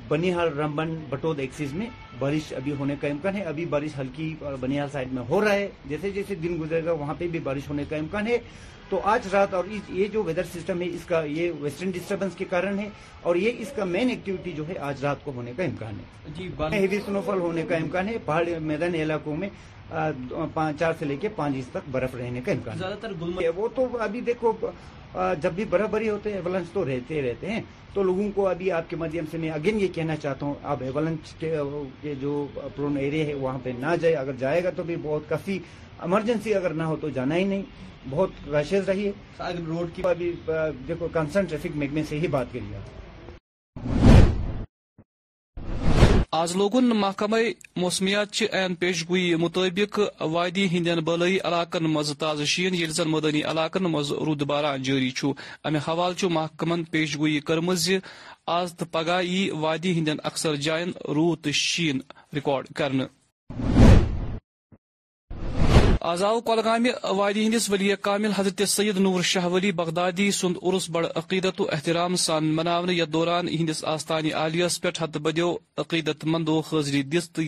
بنیہال 0.09 0.53
رمبن 0.59 0.95
بٹود 1.11 1.39
ایکسیز 1.41 1.73
میں 1.75 1.87
بارش 2.19 2.53
ابھی 2.57 2.73
ہونے 2.79 2.95
کا 3.01 3.09
امکان 3.09 3.37
ہے 3.37 3.43
ابھی 3.55 3.65
بارش 3.77 3.99
ہلکی 3.99 4.35
بنیہال 4.61 4.89
سائڈ 4.93 5.13
میں 5.13 5.23
ہو 5.31 5.41
رہا 5.45 5.53
ہے 5.55 5.69
جیسے 5.89 6.11
جیسے 6.19 6.35
دن 6.43 6.59
گزرے 6.61 6.85
گا 6.85 6.93
وہاں 7.03 7.15
پہ 7.19 7.27
بھی 7.33 7.39
بارش 7.49 7.69
ہونے 7.71 7.85
کا 7.91 7.97
امکان 7.97 8.27
ہے 8.27 8.39
تو 8.90 8.98
آج 9.12 9.26
رات 9.33 9.53
اور 9.55 9.64
یہ 9.94 10.07
جو 10.12 10.22
ویدر 10.26 10.44
سسٹم 10.53 10.81
ہے 10.83 10.87
اس 10.94 11.05
کا 11.07 11.20
یہ 11.24 11.50
ویسٹرن 11.61 11.90
ڈسٹربنس 11.94 12.35
کے 12.37 12.44
کارن 12.50 12.79
ہے 12.79 12.88
اور 13.31 13.37
یہ 13.37 13.61
اس 13.62 13.68
کا 13.76 13.85
مین 13.92 14.09
ایکٹیویٹی 14.11 14.53
جو 14.57 14.66
ہے 14.68 14.74
آج 14.87 15.05
رات 15.05 15.24
کو 15.24 15.33
ہونے 15.35 15.53
کا 15.57 15.62
امکان 15.64 15.98
ہے 16.00 16.33
جی 16.37 16.48
ہیوی 16.72 16.98
سنو 17.07 17.20
فال 17.26 17.40
ہونے 17.40 17.62
کا 17.68 17.76
امکان 17.85 18.09
ہے 18.09 18.16
پہاڑ 18.24 18.44
میدانی 18.72 19.03
علاقوں 19.03 19.37
میں 19.42 19.48
چار 20.79 20.92
سے 20.98 21.05
لے 21.05 21.16
کے 21.20 21.29
پانچ 21.37 21.68
تک 21.72 21.88
برف 21.90 22.14
رہنے 22.14 22.40
کا 22.46 22.53
امکان 22.53 23.37
وہ 23.57 23.68
تو 23.74 23.87
ابھی 24.05 24.20
دیکھو 24.26 24.53
جب 25.42 25.53
بھی 25.55 25.64
برف 25.70 25.88
بری 25.90 26.09
ہوتے 26.09 26.31
ہیں 26.33 26.37
ایولنس 26.38 26.70
تو 26.72 26.85
رہتے 26.87 27.22
رہتے 27.22 27.50
ہیں 27.50 27.61
تو 27.92 28.03
لوگوں 28.03 28.29
کو 28.35 28.46
ابھی 28.48 28.70
آپ 28.72 28.90
کے 28.90 28.96
مادھیم 28.96 29.24
سے 29.31 29.38
میں 29.44 29.50
اگین 29.50 29.81
یہ 29.81 29.88
کہنا 29.94 30.16
چاہتا 30.16 30.46
ہوں 30.46 30.55
آپ 30.74 30.83
ایولنس 30.85 31.33
کے 31.38 31.55
جو 32.20 32.46
پرون 32.55 32.96
ایریا 33.00 33.26
ہے 33.26 33.35
وہاں 33.35 33.59
پہ 33.62 33.70
نہ 33.79 33.94
جائے 34.00 34.14
اگر 34.16 34.33
جائے 34.38 34.62
گا 34.64 34.70
تو 34.76 34.83
بھی 34.90 34.96
بہت 35.03 35.29
کافی 35.29 35.59
ایمرجنسی 36.03 36.55
اگر 36.55 36.74
نہ 36.74 36.83
ہو 36.90 36.96
تو 37.00 37.09
جانا 37.14 37.37
ہی 37.37 37.44
نہیں 37.44 37.62
بہت 38.11 38.48
ریشیز 38.55 38.88
رہیے 38.88 39.11
روڈ 39.66 39.88
کی 39.94 40.03
دیکھو 40.88 41.07
ٹریفک 41.33 41.76
میگمے 41.83 42.03
سے 42.09 42.18
ہی 42.20 42.26
بات 42.38 42.53
کریے 42.53 42.79
آز 46.38 46.55
لوگن 46.57 46.85
محکمہ 46.97 47.37
موسمیات 47.81 48.31
چہ 48.38 48.45
این 48.59 48.75
پیش 48.83 49.03
گوئی 49.09 49.35
مطابق 49.45 49.99
وادی 50.33 50.66
ہند 50.73 50.87
بل 51.07 51.23
علاقن 51.23 51.85
مز 51.93 52.12
تازہ 52.19 52.45
شین 52.53 52.75
یل 52.75 52.90
زن 52.99 53.09
مدنی 53.11 53.43
علاقن 53.53 53.85
مز 53.93 54.12
رود 54.27 54.43
باران 54.51 54.83
جاری 54.83 55.11
امہ 55.64 55.79
حوالہ 55.88 56.14
چھ 56.19 56.29
محکمن 56.38 56.85
پیش 56.93 57.19
گوئی 57.19 57.38
کرم 57.51 57.73
پگہ 58.93 59.19
ای 59.31 59.49
وادی 59.62 59.93
ہند 60.01 60.09
اکثر 60.31 60.55
جائن 60.66 60.90
رود 61.14 61.38
تو 61.45 61.53
شین 61.69 62.01
ریکارڈ 62.35 62.73
کرنے 62.77 63.05
آزاؤ 66.09 66.39
گولگامہ 66.47 67.13
وادی 67.17 67.43
ہندس 67.47 67.69
ولی 67.71 67.89
کامل 68.03 68.31
حضرت 68.37 68.63
سید 68.69 68.99
نور 68.99 69.23
شاہ 69.31 69.47
ولی 69.53 69.73
بغدادی 69.81 70.31
سند 70.37 70.57
عرس 70.63 70.89
بڑع 70.93 71.09
عقیدت 71.21 71.61
و 71.61 71.67
احترام 71.73 72.17
سان 72.25 72.45
منہ 72.57 72.93
یتھ 72.99 73.11
دوران 73.11 73.49
یہ 73.51 73.85
آستانی 73.95 74.31
عالیہس 74.43 74.81
پہ 74.81 74.89
حت 75.01 75.17
بدیو 75.27 75.55
عقیدت 75.85 76.25
مند 76.33 76.49
و 76.49 76.59
حاضری 76.73 77.03
دس 77.03 77.31
تو 77.33 77.43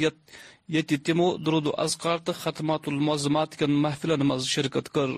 یہ 0.74 0.80
تمو 1.04 1.36
درودکار 1.46 2.18
تو 2.24 2.32
ختمات 2.42 2.88
المعظمات 2.88 3.56
کن 3.58 3.70
محفلن 3.82 4.26
من 4.28 4.38
شرکت 4.54 4.92
کر 4.94 5.10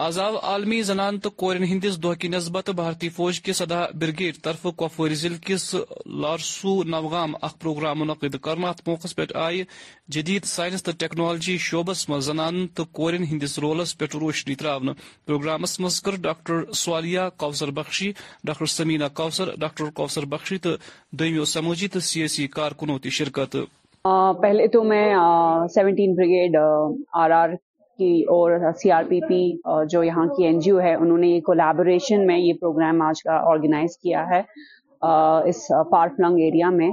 آو 0.00 0.36
عالمی 0.48 0.80
زنان 0.82 1.18
تو 1.20 1.30
کورین 1.30 1.64
ہندس 1.70 1.96
دہ 2.02 2.12
کی 2.20 2.28
نسبت 2.28 2.68
بھارتی 2.76 3.08
فوج 3.16 3.40
کے 3.44 3.52
صدا 3.52 3.80
برگیڈ 4.00 4.36
طرف 4.42 4.62
کپواری 4.76 5.14
ضلع 5.14 5.36
کس 5.46 5.74
لارسو 6.22 6.82
نوگام 6.90 7.32
اخ 7.42 7.56
پروگرام 7.62 7.98
منعقد 8.00 8.36
کرنا 8.42 8.68
ات 8.68 8.80
موقع 8.88 9.06
پہ 9.16 9.22
آئی 9.38 9.62
جدید 10.16 10.44
سائنس 10.52 10.82
تو 10.82 10.90
ٹیکنالوجی 10.98 11.56
شعبس 11.66 12.08
مز 12.08 12.24
زنان 12.26 12.66
تو 12.76 12.84
کورین 13.00 13.24
ہندس 13.32 13.58
رولس 13.62 13.96
پہ 13.98 14.04
روشنی 14.14 14.54
ترا 14.60 14.76
پروگرامس 15.26 15.78
مز 15.80 16.02
ڈاکٹر 16.20 16.64
سوالیہ 16.84 17.20
کوثر 17.36 17.70
بخشی 17.80 18.10
ڈاکٹر 18.46 18.66
سمینہ 18.78 19.08
کوثر 19.14 19.50
ڈاکٹر 19.60 19.90
کوثر 20.00 20.24
بخشی 20.32 20.58
تو 20.64 20.70
دمو 21.18 21.44
سماجی 21.54 21.88
تو 21.92 22.00
سیاسی 22.12 22.46
کارکنوں 22.56 22.98
تی 23.02 23.10
شرکت 23.18 23.56
پہلے 24.42 24.66
تو 24.72 24.82
میں 24.84 25.06
سیونٹین 25.74 26.14
بریگیڈ 26.14 26.56
آر 27.24 27.30
آر 27.42 27.50
کی 27.98 28.20
اور 28.36 28.50
سی 28.82 28.90
آر 28.92 29.02
پی 29.08 29.18
پی 29.28 29.38
جو 29.90 30.02
یہاں 30.04 30.24
کی 30.36 30.44
این 30.46 30.58
جی 30.64 30.70
او 30.70 30.80
ہے 30.82 30.94
انہوں 30.94 31.18
نے 31.18 31.28
یہ 31.28 31.40
کولیبوریشن 31.46 32.26
میں 32.26 32.38
یہ 32.38 32.52
پروگرام 32.60 33.02
آج 33.08 33.22
کا 33.22 33.36
آرگنائز 33.50 33.96
کیا 34.02 34.24
ہے 34.30 34.40
اس 35.48 35.66
فار 35.90 36.08
فلنگ 36.16 36.38
ایریا 36.44 36.70
میں 36.80 36.90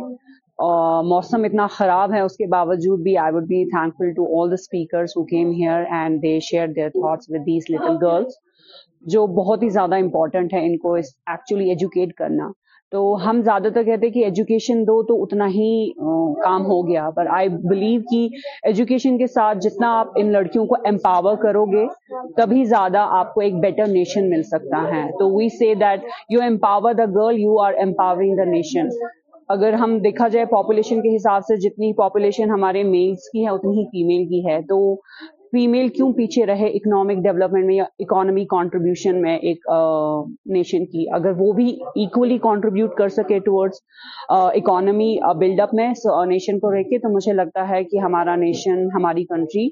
موسم 1.14 1.44
اتنا 1.48 1.68
خراب 1.78 2.14
ہے 2.14 2.20
اس 2.22 2.36
کے 2.38 2.46
باوجود 2.56 3.02
بھی 3.04 3.18
I 3.26 3.34
would 3.36 3.48
be 3.48 3.64
thankful 3.98 4.12
to 4.16 4.26
all 4.42 4.50
the 4.52 4.62
speakers 4.62 5.16
who 5.18 5.24
came 5.34 5.52
here 5.62 5.84
and 6.00 6.22
they 6.24 6.38
share 6.52 6.68
their 6.78 6.90
thoughts 6.98 7.30
with 7.34 7.46
these 7.46 7.70
little 7.74 7.98
girls 8.06 8.34
جو 9.14 9.26
بہت 9.42 9.64
ہی 9.64 9.70
زیادہ 9.80 9.96
امپورٹنٹ 10.06 10.54
ہے 10.54 10.66
ان 10.70 10.78
کو 10.86 10.94
ایکچولی 10.96 11.70
ایجوکیٹ 11.70 12.14
کرنا 12.18 12.50
تو 12.92 13.00
ہم 13.26 13.42
زیادہ 13.46 13.68
تر 13.74 13.84
کہتے 13.84 14.06
ہیں 14.08 14.14
کہ 14.14 14.24
ایجوکیشن 14.26 14.80
دو 14.88 15.02
تو 15.08 15.22
اتنا 15.24 15.48
ہی 15.56 15.68
کام 16.44 16.66
ہو 16.66 16.78
گیا 16.88 17.10
پر 17.16 17.28
آئی 17.38 17.50
بلیو 17.72 18.00
کہ 18.12 18.22
ایجوکیشن 18.70 19.18
کے 19.18 19.28
ساتھ 19.34 19.58
جتنا 19.66 19.92
آپ 20.00 20.18
ان 20.22 20.32
لڑکیوں 20.32 20.66
کو 20.72 20.76
امپاور 20.94 21.36
کرو 21.44 21.66
گے 21.74 21.86
تبھی 22.38 22.64
زیادہ 22.74 23.06
آپ 23.20 23.34
کو 23.34 23.42
ایک 23.42 23.60
بیٹر 23.66 23.88
نیشن 23.94 24.30
مل 24.30 24.42
سکتا 24.54 24.82
ہے 24.96 25.04
تو 25.20 25.30
we 25.36 25.48
say 25.58 25.74
that 25.86 26.08
you 26.34 26.42
empower 26.48 26.94
the 27.02 27.06
girl 27.18 27.40
you 27.42 27.58
are 27.66 27.74
empowering 27.84 28.36
the 28.38 28.46
nation 28.52 28.88
اگر 29.56 29.74
ہم 29.84 29.98
دیکھا 30.00 30.28
جائے 30.34 30.46
پاپولیشن 30.46 31.02
کے 31.02 31.16
حساب 31.16 31.44
سے 31.48 31.56
جتنی 31.68 31.94
پاپولیشن 32.04 32.52
ہمارے 32.52 32.84
میلس 32.96 33.30
کی 33.34 33.46
ہے 33.46 33.52
اتنی 33.52 33.80
ہی 33.80 33.86
فیمیل 33.94 34.26
کی 34.32 34.46
ہے 34.48 34.62
تو 34.70 34.80
فیمیل 35.52 35.88
کیوں 35.94 36.12
پیچھے 36.14 36.46
رہے 36.46 36.66
اکنامک 36.78 37.22
ڈیولپمنٹ 37.24 37.66
میں 37.66 37.76
یا 37.76 37.84
اکانمی 38.00 38.44
کانٹریبیوشن 38.50 39.22
میں 39.22 39.36
ایک 39.52 39.66
نیشن 40.56 40.86
کی 40.92 41.06
اگر 41.16 41.32
وہ 41.38 41.52
بھی 41.60 41.68
ایکولی 42.04 42.38
کانٹریبیوٹ 42.44 42.94
کر 42.98 43.08
سکے 43.16 43.40
ٹوورڈس 43.46 43.80
اکانمی 44.40 45.16
بلڈ 45.40 45.60
اپ 45.62 45.74
میں 45.80 45.92
نیشن 46.30 46.60
کو 46.66 46.72
رہ 46.74 46.84
کے 46.90 46.98
تو 47.06 47.14
مجھے 47.14 47.34
لگتا 47.38 47.68
ہے 47.70 47.84
کہ 47.92 48.00
ہمارا 48.04 48.36
نیشن 48.46 48.84
ہماری 48.96 49.24
کنٹری 49.34 49.68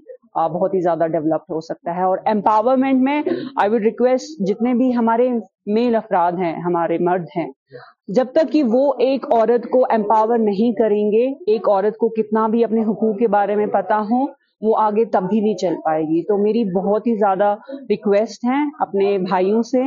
بہت 0.53 0.73
ہی 0.73 0.79
زیادہ 0.81 1.05
ڈیولپڈ 1.11 1.51
ہو 1.55 1.59
سکتا 1.67 1.95
ہے 1.95 2.03
اور 2.07 2.17
امپاورمنٹ 2.31 3.01
میں 3.03 3.21
آئی 3.61 3.69
وڈ 3.69 3.83
ریکویسٹ 3.85 4.41
جتنے 4.47 4.73
بھی 4.81 4.89
ہمارے 4.95 5.29
میل 5.75 5.95
افراد 6.01 6.31
ہیں 6.43 6.53
ہمارے 6.65 6.97
مرد 7.09 7.23
ہیں 7.35 7.47
جب 8.17 8.31
تک 8.35 8.51
کہ 8.51 8.63
وہ 8.73 8.83
ایک 9.07 9.25
عورت 9.31 9.69
کو 9.71 9.85
امپاور 9.93 10.37
نہیں 10.49 10.73
کریں 10.81 11.03
گے 11.11 11.25
ایک 11.53 11.69
عورت 11.69 11.97
کو 12.03 12.09
کتنا 12.21 12.47
بھی 12.55 12.63
اپنے 12.63 12.81
حقوق 12.91 13.17
کے 13.19 13.27
بارے 13.37 13.55
میں 13.61 13.65
پتا 13.79 13.99
ہو 14.11 14.25
وہ 14.65 14.75
آگے 14.81 15.03
تب 15.13 15.23
بھی 15.29 15.39
نہیں 15.39 15.57
چل 15.61 15.73
پائے 15.85 16.03
گی 16.09 16.21
تو 16.27 16.37
میری 16.43 16.63
بہت 16.79 17.07
ہی 17.07 17.15
زیادہ 17.17 17.53
ریکویسٹ 17.89 18.45
ہیں 18.45 18.63
اپنے 18.87 19.17
بھائیوں 19.29 19.61
سے 19.71 19.81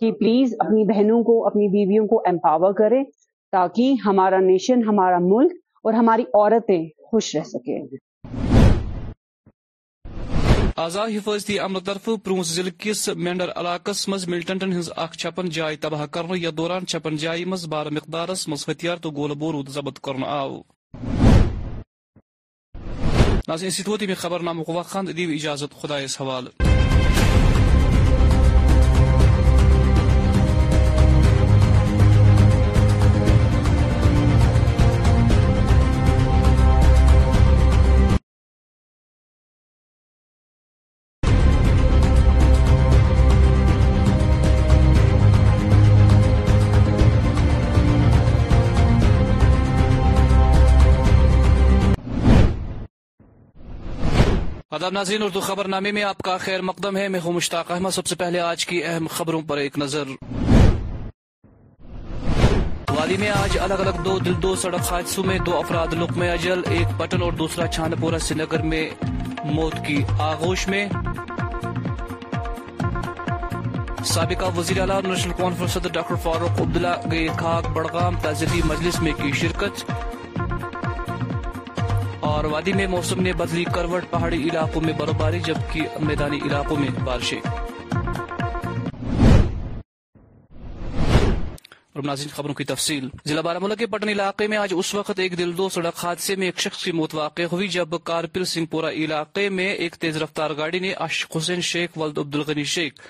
کہ 0.00 0.10
پلیز 0.18 0.54
اپنی 0.64 0.84
بہنوں 0.92 1.22
کو 1.24 1.44
اپنی 1.46 1.68
بیویوں 1.76 2.06
کو 2.06 2.22
امپاور 2.28 2.72
کرے 2.78 3.02
تاکہ 3.52 3.94
ہمارا 4.06 4.40
نیشن 4.46 4.82
ہمارا 4.88 5.18
ملک 5.30 5.52
اور 5.84 5.94
ہماری 5.94 6.22
عورتیں 6.40 6.82
خوش 7.10 7.34
رہ 7.36 7.42
سکے 7.52 7.78
آزاد 10.84 11.08
حفاظتی 11.16 11.58
عمل 11.66 11.80
طرف 11.84 12.08
مینڈر 13.16 13.50
علاقہ 13.56 13.90
چھپن 15.18 15.48
جائے 15.58 15.76
تباہ 15.84 16.04
یا 16.40 16.50
دوران 16.56 16.86
چھپن 16.86 17.16
جائی 17.22 17.44
مز 17.52 17.66
بار 17.74 17.86
مقدارس 17.96 18.46
مز 18.48 18.66
تو 19.02 19.10
گول 19.16 19.32
آو 20.26 20.58
ناظرین 23.48 23.66
اسی 23.68 23.82
طوطی 23.82 24.06
میں 24.06 24.14
خبر 24.18 24.40
نامہ 24.48 24.70
وقت 24.70 24.90
خاند 24.90 25.08
دیو 25.16 25.30
اجازت 25.30 25.80
خدا 25.80 26.06
سوال 26.18 26.48
آداب 54.76 54.92
ناظرین 54.92 55.22
اردو 55.22 55.40
خبر 55.40 55.66
نامے 55.72 55.90
میں 55.96 56.02
آپ 56.04 56.18
کا 56.24 56.36
خیر 56.38 56.62
مقدم 56.68 56.96
ہے 56.96 57.06
میں 57.12 57.20
ہوں 57.24 57.32
مشتاق 57.32 57.70
احمد 57.72 57.90
سب 57.96 58.06
سے 58.06 58.14
پہلے 58.22 58.40
آج 58.46 58.64
کی 58.70 58.82
اہم 58.84 59.06
خبروں 59.16 59.40
پر 59.48 59.58
ایک 59.58 59.78
نظر 59.78 60.08
والی 62.98 63.16
میں 63.22 63.30
آج 63.36 63.56
الگ 63.66 63.80
الگ 63.84 64.02
دو 64.04 64.18
دل 64.24 64.32
دو 64.42 64.54
سڑک 64.62 64.90
حادثوں 64.92 65.24
میں 65.26 65.38
دو 65.46 65.56
افراد 65.58 65.92
نقمہ 66.00 66.24
اجل 66.32 66.60
ایک 66.78 66.98
پٹن 66.98 67.22
اور 67.22 67.32
دوسرا 67.38 67.66
چھاندورہ 67.76 68.18
سری 68.26 68.38
نگر 68.42 68.62
میں 68.72 68.84
موت 69.54 69.76
کی 69.86 69.98
آغوش 70.28 70.66
میں 70.68 70.86
سابقہ 74.12 74.56
وزیر 74.58 74.80
اعلیٰ 74.80 75.00
نیشنل 75.04 75.32
کانفرنس 75.38 75.72
صدر 75.74 75.92
ڈاکٹر 75.92 76.14
فاروق 76.22 76.60
عبداللہ 76.62 76.94
گئے 77.12 77.26
خاک 77.40 77.68
بڑگام 77.76 78.18
تعزیتی 78.22 78.60
مجلس 78.64 79.00
میں 79.02 79.12
کی 79.22 79.32
شرکت 79.40 79.90
اور 82.36 82.44
وادی 82.52 82.72
میں 82.78 82.86
موسم 82.94 83.20
نے 83.22 83.32
بدلی 83.38 83.62
کروٹ 83.74 84.04
پہاڑی 84.10 84.40
علاقوں 84.48 84.80
میں 84.86 84.92
برفباری 84.98 85.38
جبکہ 85.46 86.02
میدانی 86.06 86.38
علاقوں 86.46 86.76
میں 86.80 86.88
بارشیں 87.04 87.40
اور 91.96 92.04
ناظرین 92.04 92.28
خبروں 92.36 92.54
کی 92.54 92.64
تفصیل 92.64 93.06
ضلع 93.26 93.58
ملک 93.62 93.78
کے 93.78 93.86
پٹن 93.92 94.08
علاقے 94.08 94.46
میں 94.52 94.56
آج 94.58 94.72
اس 94.76 94.94
وقت 94.94 95.18
ایک 95.20 95.36
دل 95.38 95.56
دو 95.56 95.68
سڑک 95.76 96.04
حادثے 96.04 96.34
میں 96.36 96.46
ایک 96.46 96.58
شخص 96.60 96.82
کی 96.84 96.92
موت 96.98 97.14
واقع 97.14 97.42
ہوئی 97.52 97.68
جب 97.76 97.94
کارپل 98.10 98.44
سنگھ 98.50 98.66
پورا 98.70 98.90
علاقے 99.04 99.48
میں 99.58 99.68
ایک 99.84 99.94
تیز 100.02 100.16
رفتار 100.22 100.50
گاڑی 100.56 100.78
نے 100.86 100.92
اشق 101.06 101.36
حسین 101.36 101.60
شیخ 101.70 101.96
ولد 101.98 102.18
عبد 102.24 102.34
الغنی 102.34 102.64
شیخ 102.74 103.00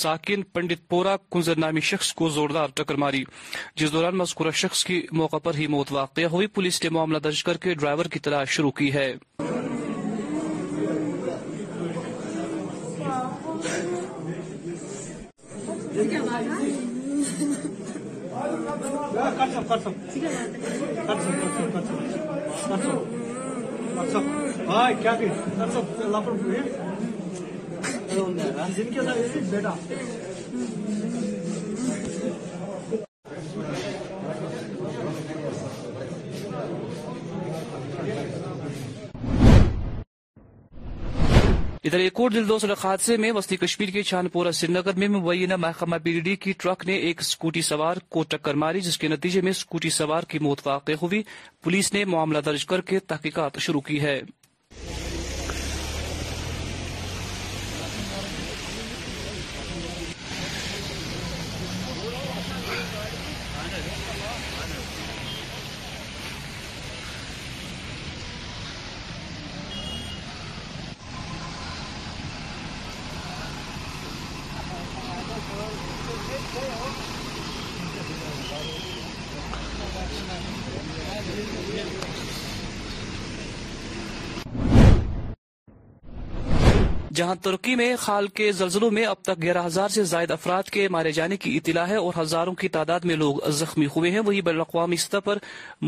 ساکن 0.00 0.42
پنڈت 0.54 0.88
پورا 0.90 1.16
کنزر 1.32 1.58
نامی 1.66 1.80
شخص 1.92 2.12
کو 2.20 2.28
زوردار 2.38 2.68
ٹکر 2.74 2.94
ماری 3.04 3.22
جس 3.80 3.92
دوران 3.92 4.16
مذکورہ 4.24 4.50
شخص 4.64 4.84
کی 4.84 5.00
موقع 5.22 5.36
پر 5.44 5.54
ہی 5.58 5.66
موت 5.78 5.92
واقع 6.00 6.24
ہوئی 6.32 6.46
پولیس 6.58 6.82
نے 6.82 6.88
معاملہ 6.98 7.18
درج 7.24 7.44
کر 7.44 7.56
کے 7.64 7.74
ڈرائیور 7.80 8.10
کی 8.12 8.18
تلاش 8.26 8.50
شروع 8.56 8.70
کی 8.80 8.92
ہے 8.94 9.12
سب 19.52 19.80
کرائے 24.68 24.94
کیا 25.02 25.14
کہ 25.14 25.28
بیٹا 29.50 29.74
ادھر 41.84 41.98
ایک 41.98 42.18
اور 42.20 42.30
ایکٹ 42.36 42.60
سڑک 42.62 42.84
حادثے 42.84 43.16
میں 43.22 43.30
وسطی 43.34 43.56
کشمیر 43.56 43.88
کے 43.90 44.02
سری 44.54 44.66
نگر 44.72 44.96
میں 44.98 45.06
مبینہ 45.08 45.56
محکمہ 45.60 45.96
ڈی 46.02 46.34
کی 46.44 46.52
ٹرک 46.58 46.84
نے 46.86 46.96
ایک 47.06 47.20
اسکوٹی 47.20 47.62
سوار 47.68 47.96
کو 48.14 48.22
ٹکر 48.30 48.54
ماری 48.62 48.80
جس 48.80 48.98
کے 48.98 49.08
نتیجے 49.08 49.40
میں 49.46 49.50
اسکوٹی 49.50 49.90
سوار 49.98 50.22
کی 50.28 50.38
موت 50.46 50.66
واقع 50.66 50.92
ہوئی 51.02 51.22
پولیس 51.64 51.92
نے 51.92 52.04
معاملہ 52.14 52.38
درج 52.46 52.66
کر 52.72 52.80
کے 52.90 52.98
تحقیقات 53.12 53.58
شروع 53.66 53.80
کی 53.88 54.00
ہے 54.00 54.18
جہاں 87.14 87.34
ترکی 87.42 87.74
میں 87.76 87.94
خال 88.00 88.26
کے 88.38 88.50
زلزلوں 88.58 88.90
میں 88.96 89.04
اب 89.06 89.16
تک 89.22 89.40
گیارہ 89.42 89.62
ہزار 89.64 89.88
سے 89.96 90.02
زائد 90.10 90.30
افراد 90.30 90.68
کے 90.72 90.86
مارے 90.94 91.10
جانے 91.12 91.36
کی 91.36 91.54
اطلاع 91.56 91.86
ہے 91.88 91.96
اور 91.96 92.12
ہزاروں 92.20 92.52
کی 92.60 92.68
تعداد 92.76 93.00
میں 93.10 93.16
لوگ 93.22 93.40
زخمی 93.58 93.86
ہوئے 93.96 94.10
ہیں 94.10 94.20
وہی 94.26 94.40
بین 94.42 94.54
الاقوامی 94.54 94.96
سطح 95.04 95.20
پر 95.24 95.38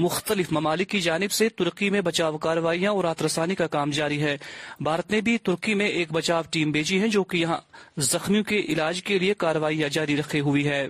مختلف 0.02 0.52
ممالک 0.52 0.88
کی 0.90 1.00
جانب 1.06 1.32
سے 1.38 1.48
ترکی 1.58 1.88
میں 1.90 2.00
بچاؤ 2.10 2.36
کاروائیاں 2.46 2.92
اور 2.94 3.04
رسانی 3.26 3.54
کا 3.60 3.66
کام 3.76 3.90
جاری 4.00 4.20
ہے 4.22 4.36
بھارت 4.88 5.10
نے 5.10 5.20
بھی 5.28 5.36
ترکی 5.48 5.74
میں 5.80 5.86
ایک 5.88 6.12
بچاؤ 6.12 6.42
ٹیم 6.50 6.70
بھیجی 6.72 7.00
ہے 7.00 7.08
جو 7.16 7.22
کہ 7.32 7.36
یہاں 7.36 7.58
زخمیوں 8.12 8.44
کے 8.52 8.60
علاج 8.74 9.02
کے 9.08 9.18
لیے 9.18 9.34
کاروائیاں 9.44 9.88
جاری 9.98 10.16
رکھے 10.16 10.40
ہوئی 10.48 10.66
ہے 10.68 10.86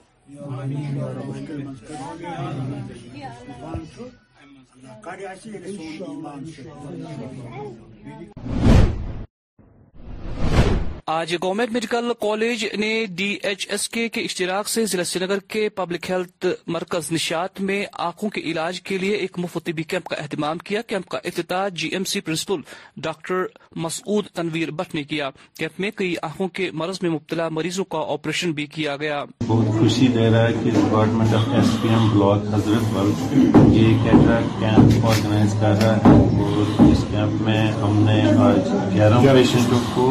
آج 11.11 11.33
گورنمنٹ 11.43 11.71
میڈیکل 11.73 12.13
کالج 12.21 12.65
نے 12.79 12.89
ڈی 13.17 13.27
ایچ 13.49 13.67
ایس 13.73 13.89
کے 13.91 14.07
کے 14.15 14.21
اشتراک 14.29 14.69
سے 14.69 14.85
ضلع 14.87 15.03
سری 15.11 15.25
نگر 15.25 15.39
کے 15.53 15.69
پبلک 15.79 16.09
ہیلتھ 16.11 16.47
مرکز 16.75 17.11
نشات 17.13 17.61
میں 17.69 17.79
آنکھوں 18.07 18.29
کے 18.31 18.41
علاج 18.51 18.81
کے 18.89 18.97
لیے 19.05 19.15
ایک 19.17 19.39
مفتی 19.39 19.73
کیمپ 19.91 20.09
کا 20.09 20.17
اہتمام 20.23 20.59
کیا 20.71 20.83
کیمپ 20.91 21.07
کا 21.15 21.19
افتتاح 21.31 21.69
G 21.81 21.89
M 21.97 22.05
C 22.11 22.21
principal 22.27 22.61
doctor 23.07 23.45
Masood 23.85 24.27
Tanveer 24.35 24.71
Bhat 24.81 24.95
نے 24.95 25.03
کیا 25.13 25.31
کیمپ 25.59 25.81
میں 25.81 25.91
کئی 26.01 26.15
آنکھوں 26.29 26.49
کے 26.59 26.71
مرض 26.83 26.99
میں 27.03 27.11
مبتلا 27.11 27.49
مریضوں 27.59 27.85
کا 27.95 28.01
آپریشن 28.13 28.53
بھی 28.59 28.67
کیا 28.75 28.97
گیا 29.01 29.23
بہت 29.47 29.79
خوشی 29.79 30.09
دے 30.15 30.29
رہا 30.33 30.47
ہے 30.49 30.53
کہ 30.65 30.95
آف 30.95 31.49
ایس 31.57 31.71
پی 31.83 31.89
ایم 31.89 32.27
حضرت 32.55 33.33
یہ 33.57 33.71
جی 33.71 33.95
کیمپ 34.05 34.61
کیمپ 34.61 35.07
آرگنائز 35.11 35.55
کر 35.61 35.83
رہا 35.85 35.97
ہے 36.15 36.91
اس 36.91 37.05
میں 37.41 37.61
ہم 37.83 37.99
نے 38.09 38.21
آج 38.51 38.71
گیارہ 38.97 39.23
پیشنٹوں 39.33 39.79
کو 39.95 40.11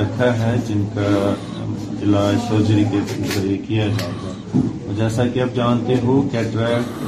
رکھا 0.00 0.32
ہے 0.38 0.54
جن 0.66 0.84
کا 0.94 1.06
علاج 2.02 2.36
سرجری 2.48 2.84
کے 2.90 2.98
ذریعے 3.34 3.56
کیا 3.68 3.86
جائے 3.98 4.12
گا 4.22 4.92
جیسا 4.98 5.26
کہ 5.34 5.40
آپ 5.42 5.54
جانتے 5.56 5.94
ہو 6.02 6.20
کیٹریکٹ 6.32 7.02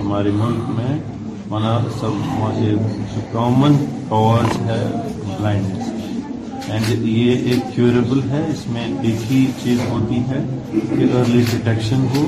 ہمارے 0.00 0.30
ملک 0.40 0.70
میں 0.78 0.96
سب 2.00 3.26
کامن 3.32 3.76
کاز 4.08 4.56
ہے 4.68 4.84
بلائنڈنس 5.26 6.70
اینڈ 6.72 7.04
یہ 7.06 7.44
ایک 7.52 7.74
کیوریبل 7.74 8.20
ہے 8.30 8.42
اس 8.52 8.66
میں 8.72 8.86
ایک 9.08 9.30
ہی 9.30 9.44
چیز 9.62 9.80
ہوتی 9.90 10.18
ہے 10.28 10.42
کہ 10.72 11.04
ارلی 11.18 11.42
ڈیٹیکشن 11.50 12.06
ہو 12.16 12.26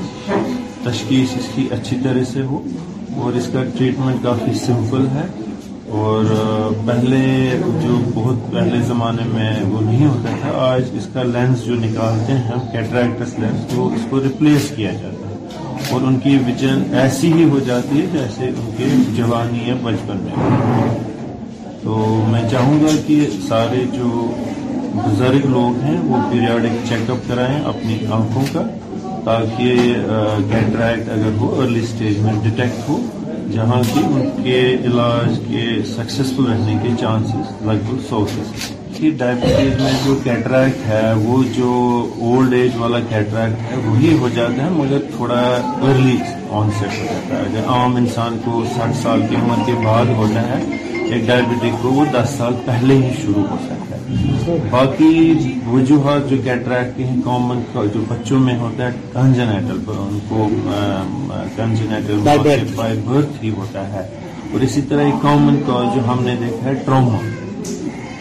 تشخیص 0.83 1.35
اس 1.37 1.47
کی 1.55 1.67
اچھی 1.79 1.97
طرح 2.03 2.23
سے 2.33 2.41
ہو 2.51 2.61
اور 3.21 3.33
اس 3.41 3.49
کا 3.53 3.63
ٹریٹمنٹ 3.77 4.23
کافی 4.23 4.53
سمپل 4.65 5.07
ہے 5.15 5.25
اور 5.95 6.23
پہلے 6.87 7.17
جو 7.81 7.97
بہت 8.15 8.51
پہلے 8.53 8.79
زمانے 8.87 9.23
میں 9.33 9.51
وہ 9.67 9.81
نہیں 9.81 10.05
ہوتا 10.07 10.29
تھا 10.41 10.49
آج 10.63 10.89
اس 10.97 11.07
کا 11.13 11.23
لینس 11.23 11.63
جو 11.65 11.75
نکالتے 11.79 12.33
ہیں 12.47 12.55
کیٹریکٹس 12.71 13.37
لینس 13.39 13.61
تو 13.73 13.87
اس 13.95 14.01
کو 14.09 14.19
ریپلیس 14.23 14.69
کیا 14.75 14.91
جاتا 15.01 15.29
ہے 15.29 15.85
اور 15.93 16.01
ان 16.07 16.19
کی 16.23 16.37
وجن 16.47 16.83
ایسی 17.01 17.31
ہی 17.33 17.43
ہو 17.49 17.59
جاتی 17.67 18.01
ہے 18.01 18.05
جیسے 18.13 18.47
ان 18.47 18.69
کے 18.77 18.87
جوانی 19.17 19.63
ہے 19.69 19.73
بچپن 19.83 20.17
میں 20.23 20.89
تو 21.83 21.95
میں 22.31 22.41
چاہوں 22.51 22.79
گا 22.83 22.95
کہ 23.05 23.19
سارے 23.47 23.83
جو 23.97 24.29
بزرگ 24.95 25.45
لوگ 25.49 25.79
ہیں 25.83 25.97
وہ 26.07 26.19
پیریاڈک 26.31 26.81
چیک 26.89 27.09
اپ 27.11 27.27
کرائیں 27.27 27.59
اپنی 27.71 27.97
آنکھوں 28.15 28.43
کا 28.53 28.63
تاکہ 29.25 29.93
کیٹریکٹ 30.51 31.09
اگر 31.11 31.37
ہو 31.39 31.53
ارلی 31.61 31.85
سٹیج 31.85 32.17
میں 32.25 32.33
ڈیٹیکٹ 32.43 32.89
ہو 32.89 32.99
جہاں 33.53 33.81
کی 33.93 33.99
ان 33.99 34.43
کے 34.43 34.59
علاج 34.87 35.37
کے 35.47 35.61
سکسیزفل 35.87 36.45
رہنے 36.49 36.73
کے 36.83 36.89
چانسز 36.99 37.61
لگ 37.67 37.85
بھگ 37.89 37.99
سو 38.09 38.23
فیصد 38.33 38.97
کہ 38.97 39.09
ڈائبٹیز 39.17 39.79
میں 39.81 39.91
جو 40.05 40.15
کیٹریکٹ 40.23 40.85
ہے 40.87 41.03
وہ 41.23 41.41
جو 41.57 41.71
اولڈ 42.29 42.53
ایج 42.59 42.75
والا 42.79 42.99
کیٹریکٹ 43.09 43.61
ہے 43.71 43.77
وہی 43.85 44.13
ہو 44.21 44.29
جاتا 44.35 44.63
ہے 44.63 44.69
مگر 44.77 45.01
تھوڑا 45.15 45.39
ارلی 45.89 46.17
آن 46.59 46.69
سیٹ 46.79 46.99
ہو 46.99 47.05
جاتا 47.11 47.35
ہے 47.35 47.41
اگر 47.49 47.69
عام 47.77 47.95
انسان 48.03 48.37
کو 48.45 48.63
ساٹھ 48.75 48.95
سال 49.03 49.21
کی 49.29 49.35
عمر 49.43 49.65
کے 49.65 49.73
بعد 49.85 50.15
ہوتا 50.17 50.47
ہے 50.49 50.61
ایک 50.73 51.27
ڈائبٹیز 51.27 51.73
کو 51.81 51.91
وہ 51.99 52.05
دس 52.13 52.35
سال 52.37 52.53
پہلے 52.65 52.97
ہی 53.05 53.11
شروع 53.21 53.45
ہو 53.51 53.57
سکتا 53.69 53.95
ہے 53.95 53.96
باقی 54.69 55.33
وجوہات 55.71 56.29
جو 56.29 56.37
کیٹریکٹ 56.43 56.99
ہیں 56.99 57.15
کامن 57.25 57.59
جو 57.93 58.03
بچوں 58.07 58.39
میں 58.39 58.57
ہوتا 58.59 58.85
ہے 58.85 58.97
کنجنیٹل 59.13 59.79
ان 59.99 60.19
کو 60.27 60.47
کنجنیٹل 61.55 62.19
بائی 62.75 62.95
برتھ 63.05 63.43
ہی 63.43 63.49
ہوتا 63.57 63.87
ہے 63.93 64.05
اور 64.51 64.61
اسی 64.69 64.81
طرح 64.89 65.03
ایک 65.05 65.21
کامن 65.21 65.59
کا 65.67 65.81
جو 65.95 66.07
ہم 66.11 66.23
نے 66.23 66.35
دیکھا 66.39 66.69
ہے 66.69 66.73
ٹراما 66.85 67.17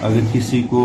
اگر 0.06 0.20
کسی 0.32 0.62
کو 0.70 0.82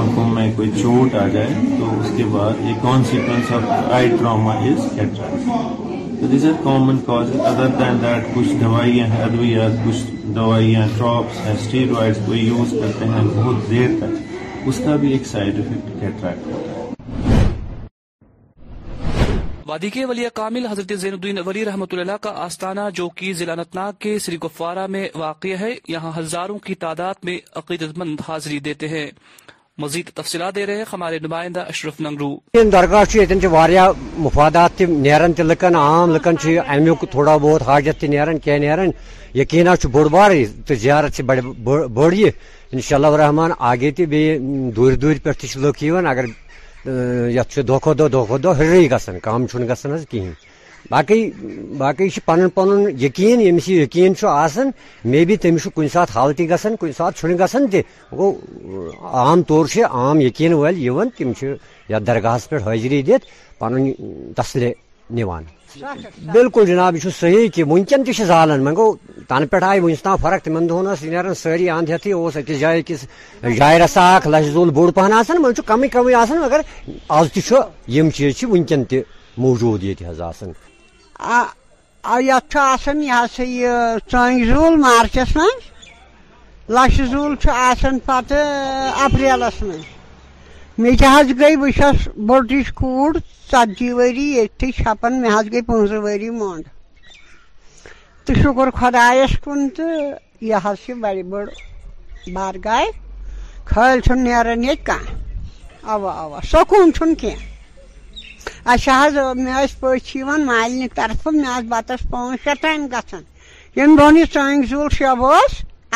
آنکھوں 0.00 0.28
میں 0.34 0.50
کوئی 0.56 0.70
چوٹ 0.80 1.14
آ 1.22 1.26
جائے 1.32 1.54
تو 1.80 1.90
اس 2.00 2.10
کے 2.16 2.24
بعد 2.32 2.64
یہ 2.68 2.74
consequence 2.82 3.52
of 3.52 3.90
eye 3.94 4.08
trauma 4.18 4.52
is 4.70 4.88
cataract 4.94 6.18
تو 6.20 6.26
these 6.30 6.44
are 6.46 6.62
common 6.64 6.98
cause 7.06 7.28
other 7.50 7.66
than 7.78 7.98
that 8.02 8.34
کچھ 8.34 8.48
دوائیاں 8.62 9.06
ہیں 9.14 9.22
ادویات 9.24 9.84
کچھ 9.86 10.10
دوائیاں 10.36 10.86
ڈراپس 10.96 11.46
ہیں 11.46 11.52
اسٹیروائڈس 11.60 12.18
کوئی 12.26 12.40
یوز 12.46 12.74
کرتے 12.80 13.04
ہیں 13.12 13.22
بہت 13.36 13.70
دیر 13.70 13.88
تک 14.00 14.18
اس 14.68 14.80
کا 14.84 14.94
بھی 15.00 15.10
ایک 15.12 15.26
سائیڈ 15.26 15.58
افیکٹ 15.58 16.00
کیٹریکٹ 16.00 16.46
ہوتا 16.46 16.70
ہے 16.70 16.88
وادی 19.66 19.88
کے 19.90 20.04
ولی 20.04 20.24
کامل 20.34 20.66
حضرت 20.70 20.92
زین 21.00 21.12
الدین 21.12 21.38
ولی 21.46 21.64
رحمۃ 21.64 21.92
اللہ 22.00 22.16
کا 22.20 22.32
آستانہ 22.44 22.80
جو 22.94 23.08
کہ 23.16 23.32
ضلع 23.38 23.90
کے 23.98 24.18
سری 24.24 24.36
گفوارہ 24.44 24.86
میں 24.96 25.06
واقع 25.18 25.54
ہے 25.60 25.70
یہاں 25.88 26.10
ہزاروں 26.18 26.58
کی 26.66 26.74
تعداد 26.84 27.24
میں 27.24 27.38
عقیدت 27.60 27.98
مند 27.98 28.20
حاضری 28.28 28.58
دیتے 28.68 28.88
ہیں 28.88 29.10
مزید 29.82 30.10
تفصیلات 30.14 30.54
دے 30.54 30.64
رہے 30.66 30.76
ہیں 30.76 30.84
ہمارے 30.92 31.18
نمائندہ 31.22 31.60
اشرف 31.74 32.00
ننگرو 32.00 32.34
درگاہ 32.72 33.90
مفادات 34.24 34.80
نیران 34.88 35.32
تی 35.36 35.42
لکن 35.42 35.76
عام 35.84 36.14
لکن 36.14 36.58
امی 36.66 36.92
تھوڑا 37.10 37.36
بہت 37.36 37.62
حاجت 37.68 38.00
تی 38.00 38.06
نیران 38.14 38.38
کی 38.44 38.58
نیران 38.66 38.90
یقینا 39.38 39.74
بوڑھ 39.92 40.08
بار 40.16 40.30
تو 40.66 40.74
زیارت 40.84 41.20
بڑی 41.26 41.40
بڑ 41.48 41.52
بڑ 41.64 41.86
بڑ 41.86 42.10
بڑ 42.12 42.30
انشاء 42.74 42.96
اللہ 42.98 43.14
رحمان 43.24 43.50
آگے 43.70 43.90
تھی 43.96 44.04
بی 44.10 44.20
دور 44.76 44.92
دور 45.02 45.14
پہ 45.22 45.30
تھی 45.38 45.48
لوک 45.60 45.76
اگر 46.12 46.24
یہ 47.36 47.60
دہ 47.68 47.78
کھو 47.82 47.94
دہ 47.98 48.08
دہ 48.12 48.24
کھو 48.26 48.38
دہ 48.44 48.52
ہری 48.58 48.90
گا 48.90 48.96
کام 49.22 49.46
چھ 49.46 49.56
گا 49.68 49.74
کہین 50.10 50.30
باقی 50.90 51.28
باقی 51.78 52.08
پن 52.24 52.48
پن 52.54 52.68
یقین 53.00 53.40
یمس 53.40 53.68
یہ 53.68 53.82
یقین 53.82 54.12
آسن 54.28 54.70
مے 55.10 55.24
بی 55.28 55.36
تمس 55.42 55.66
کن 55.74 55.88
سات 55.92 56.10
حال 56.16 56.32
تھی 56.36 56.48
گا 56.50 56.56
کن 56.80 56.92
سات 56.96 57.16
چھ 57.18 57.34
گا 57.38 57.46
تہ 57.52 57.80
گو 58.18 58.28
عام 59.12 59.42
طور 59.50 59.66
سے 59.74 59.82
عام 59.90 60.20
یقین 60.20 60.52
ول 60.62 60.80
تم 61.18 61.32
یا 61.88 61.98
درگاہس 62.06 62.48
پہ 62.50 62.58
حاضری 62.66 63.02
دن 63.08 63.88
تسلے 64.36 64.72
نوان 65.16 65.44
بالکل 66.34 66.64
جناب 66.66 66.96
یہ 66.96 67.10
صحیح 67.18 67.48
کہ 67.54 67.62
تہ 67.88 68.24
زالان 68.26 68.66
وی 68.66 68.74
گو 68.76 68.86
تن 69.28 69.46
پہ 69.50 69.56
آئی 69.66 69.80
ونس 69.80 70.02
تم 70.02 70.16
فرق 70.22 70.44
تم 70.44 70.56
اند 70.56 70.72
سیری 71.42 71.68
اس 71.70 72.36
اکس 72.36 72.58
جائے 72.60 72.82
جائیں 73.58 73.78
رسا 73.78 74.04
اخ 74.16 74.26
لچھ 74.32 74.48
زول 74.52 74.70
بوڑ 74.76 74.90
پہن 74.94 75.12
پہ 75.28 75.60
کمی 75.66 75.88
کم 75.94 76.06
کم 76.28 76.40
مگر 76.42 76.60
آج 77.18 77.32
تم 77.48 78.10
چیز 78.16 78.38
تہ 78.88 78.96
موجود 79.38 79.82
یعہ 79.84 80.30
آپ 81.18 82.12
یہ 82.20 82.58
ہسا 82.86 83.42
یہ 83.42 84.44
زول 84.54 84.76
مارچس 84.80 85.36
مز 85.36 87.08
لچھان 87.14 87.98
پتہ 88.06 88.34
اپریلس 89.04 89.62
من 89.62 89.78
مي 90.82 90.90
گئی 90.98 91.56
بس 91.62 92.04
تہٕ 98.26 98.36
شُکُر 98.42 98.70
خۄدایَس 98.78 99.32
کُن 99.44 99.60
تہٕ 99.76 99.86
یہِ 100.48 100.56
حظ 100.64 100.76
چھِ 100.84 100.92
بَڑِ 101.02 101.22
بٔڑ 101.30 101.46
بارگاہ 102.34 102.84
تو 103.68 104.00
چھُنہٕ 104.04 104.42
خدائس 104.44 104.64
ییٚتہِ 104.64 104.84
تو 104.86 105.88
یہ 105.88 105.90
اَوا 105.90 106.28
بڑ 106.30 106.30
بار 106.32 107.04
گاہ 107.04 108.68
اَسہِ 108.72 108.90
حظ 109.00 109.16
مےٚ 109.36 109.54
اوا 109.54 109.66
پٔژھۍ 109.80 110.16
یِوان 110.20 110.40
مالنہِ 110.48 110.86
طرفہٕ 110.98 111.32
مےٚ 111.38 111.50
آسہٕ 111.54 111.68
بَتَس 111.68 111.88
طرف 111.88 112.40
شےٚ 112.44 112.54
آس 112.56 112.62
گژھان 112.64 112.90
پانچ 112.90 113.10
شيں 113.10 113.76
یہِ 113.76 113.84
ژٲنٛگۍ 113.84 114.66
زیُل 114.68 114.98
دون 114.98 115.24
اوس 115.32 115.52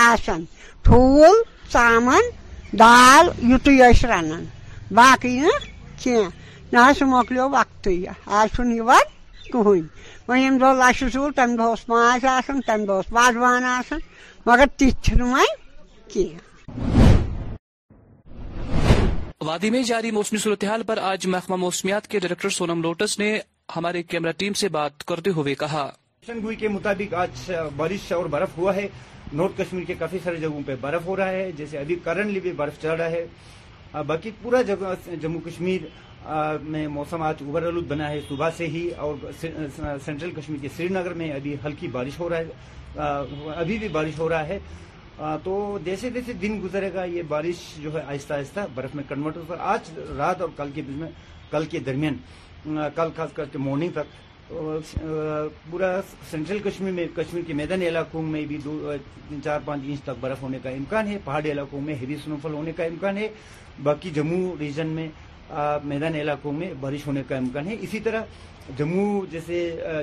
آسان 0.09 0.41
ٹھوٗل 0.85 1.37
ژامَن 1.73 2.25
دال 2.81 3.25
ٲسۍ 3.63 4.07
رَنان 4.13 4.45
باقی 4.93 5.39
نہ 6.73 6.81
مکلی 7.05 7.39
وقت 7.53 7.89
آج 8.39 8.49
چوائد 8.57 9.53
وشور 10.63 11.31
تم 11.37 11.55
دہ 11.59 11.93
واضوان 13.13 13.65
آن 13.65 13.99
مگر 14.47 14.65
تی 14.77 14.91
چائیں 15.03 16.25
وادی 19.45 19.71
میں 19.71 19.83
جاری 19.83 20.11
موسمی 20.11 20.39
صورتحال 20.39 20.83
پر 20.87 20.99
آج 21.03 21.27
محکمہ 21.27 21.57
موسمیات 21.57 22.07
کے 22.09 22.19
ڈائریکٹر 22.19 22.49
سونم 22.59 22.83
لوٹس 22.83 23.19
نے 23.19 23.39
ہمارے 23.77 24.03
کیمرہ 24.03 24.33
ٹیم 24.37 24.53
سے 24.61 24.69
بات 24.69 25.05
کرتے 25.05 25.31
ہوئے 25.37 25.55
کہا 25.65 25.89
گوئی 26.43 26.57
کے 26.57 26.69
مطابق 26.69 27.15
آج 27.15 27.51
بارش 27.77 28.13
اور 28.13 28.27
برف 28.31 28.57
ہوا 28.59 28.75
ہے 28.77 28.87
نارتھ 29.33 29.59
کشمیر 29.61 29.85
کے 29.87 29.95
کافی 29.99 30.19
سارے 30.25 30.37
جگہوں 30.41 30.61
پہ 30.67 30.75
برف 30.81 31.07
ہو 31.07 31.17
رہا 31.17 31.29
ہے 31.31 31.51
جیسے 31.57 31.79
ابھی 31.79 31.97
کرنٹلی 32.05 32.41
بھی 32.41 32.53
برف 32.57 32.81
چڑھ 32.83 32.97
رہا 33.01 33.11
ہے 33.11 33.27
باقی 34.07 34.31
پورا 34.43 34.61
جموں 35.21 35.41
کشمیر 35.45 35.85
میں 36.63 36.87
موسم 36.89 37.23
آج 37.23 37.43
اوور 37.47 37.63
آلود 37.67 37.87
بنا 37.89 38.09
ہے 38.11 38.21
صبح 38.29 38.51
سے 38.57 38.67
ہی 38.73 38.89
اور 38.97 39.27
سینٹرل 39.41 40.31
کشمیر 40.39 40.61
کے 40.63 40.69
سری 40.77 40.89
نگر 40.91 41.13
میں 41.21 41.31
ابھی 41.33 41.55
ہلکی 41.65 41.89
بارش 41.93 42.19
ہو 42.21 42.29
رہا 42.29 42.39
ہے 42.39 43.03
ابھی 43.61 43.79
بھی 43.79 43.89
بارش 43.99 44.19
ہو 44.19 44.29
رہا 44.29 44.49
ہے 44.49 44.59
تو 45.43 45.57
جیسے 45.85 46.11
جیسے 46.11 46.33
دن 46.43 46.59
گزرے 46.63 46.93
گا 46.95 47.05
یہ 47.05 47.23
بارش 47.29 47.57
جو 47.83 47.93
ہے 47.95 48.03
آہستہ 48.07 48.35
آہستہ 48.35 48.61
برف 48.75 48.95
میں 48.95 49.05
کنورٹ 49.09 49.37
ہوگا 49.37 49.57
آج 49.73 49.91
رات 50.19 50.41
اور 50.43 50.49
کل 51.51 51.65
کے 51.71 51.79
درمیان 51.87 52.79
کل 52.95 53.09
خاص 53.17 53.33
کر 53.35 53.45
کے 53.53 53.59
مارننگ 53.59 53.91
تک 53.95 55.03
پورا 55.71 55.99
سینٹرل 56.31 56.59
کشمیر 56.65 56.93
میں 56.93 57.07
کشمیر 57.17 57.43
کے 57.47 57.53
میدانی 57.55 57.89
علاقوں 57.89 58.23
میں 58.23 58.45
بھی 58.49 58.59
دو 58.65 58.93
چار 59.45 59.61
پانچ 59.65 59.83
انچ 59.89 60.03
تک 60.05 60.19
برف 60.21 60.43
ہونے 60.43 60.59
کا 60.63 60.71
امکان 60.71 61.07
ہے 61.09 61.19
پہاڑی 61.25 61.53
علاقوں 61.53 61.81
میں 61.81 61.95
ہیوی 62.01 62.17
سنو 62.25 62.37
فال 62.43 62.53
ہونے 62.55 62.73
کا 62.77 62.85
امکان 62.85 63.17
ہے 63.19 63.29
باقی 63.83 64.11
جموں 64.15 64.55
ریجن 64.61 64.87
میں 64.97 65.09
میدان 65.85 66.15
علاقوں 66.15 66.53
میں 66.53 66.73
بارش 66.81 67.07
ہونے 67.07 67.23
کا 67.29 67.37
امکان 67.37 67.67
ہے 67.69 67.77
اسی 67.83 68.01
طرح 68.01 68.23
جموں 68.79 69.21
جیسے 69.31 69.59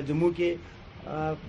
جموں 0.08 0.30
کے 0.36 0.54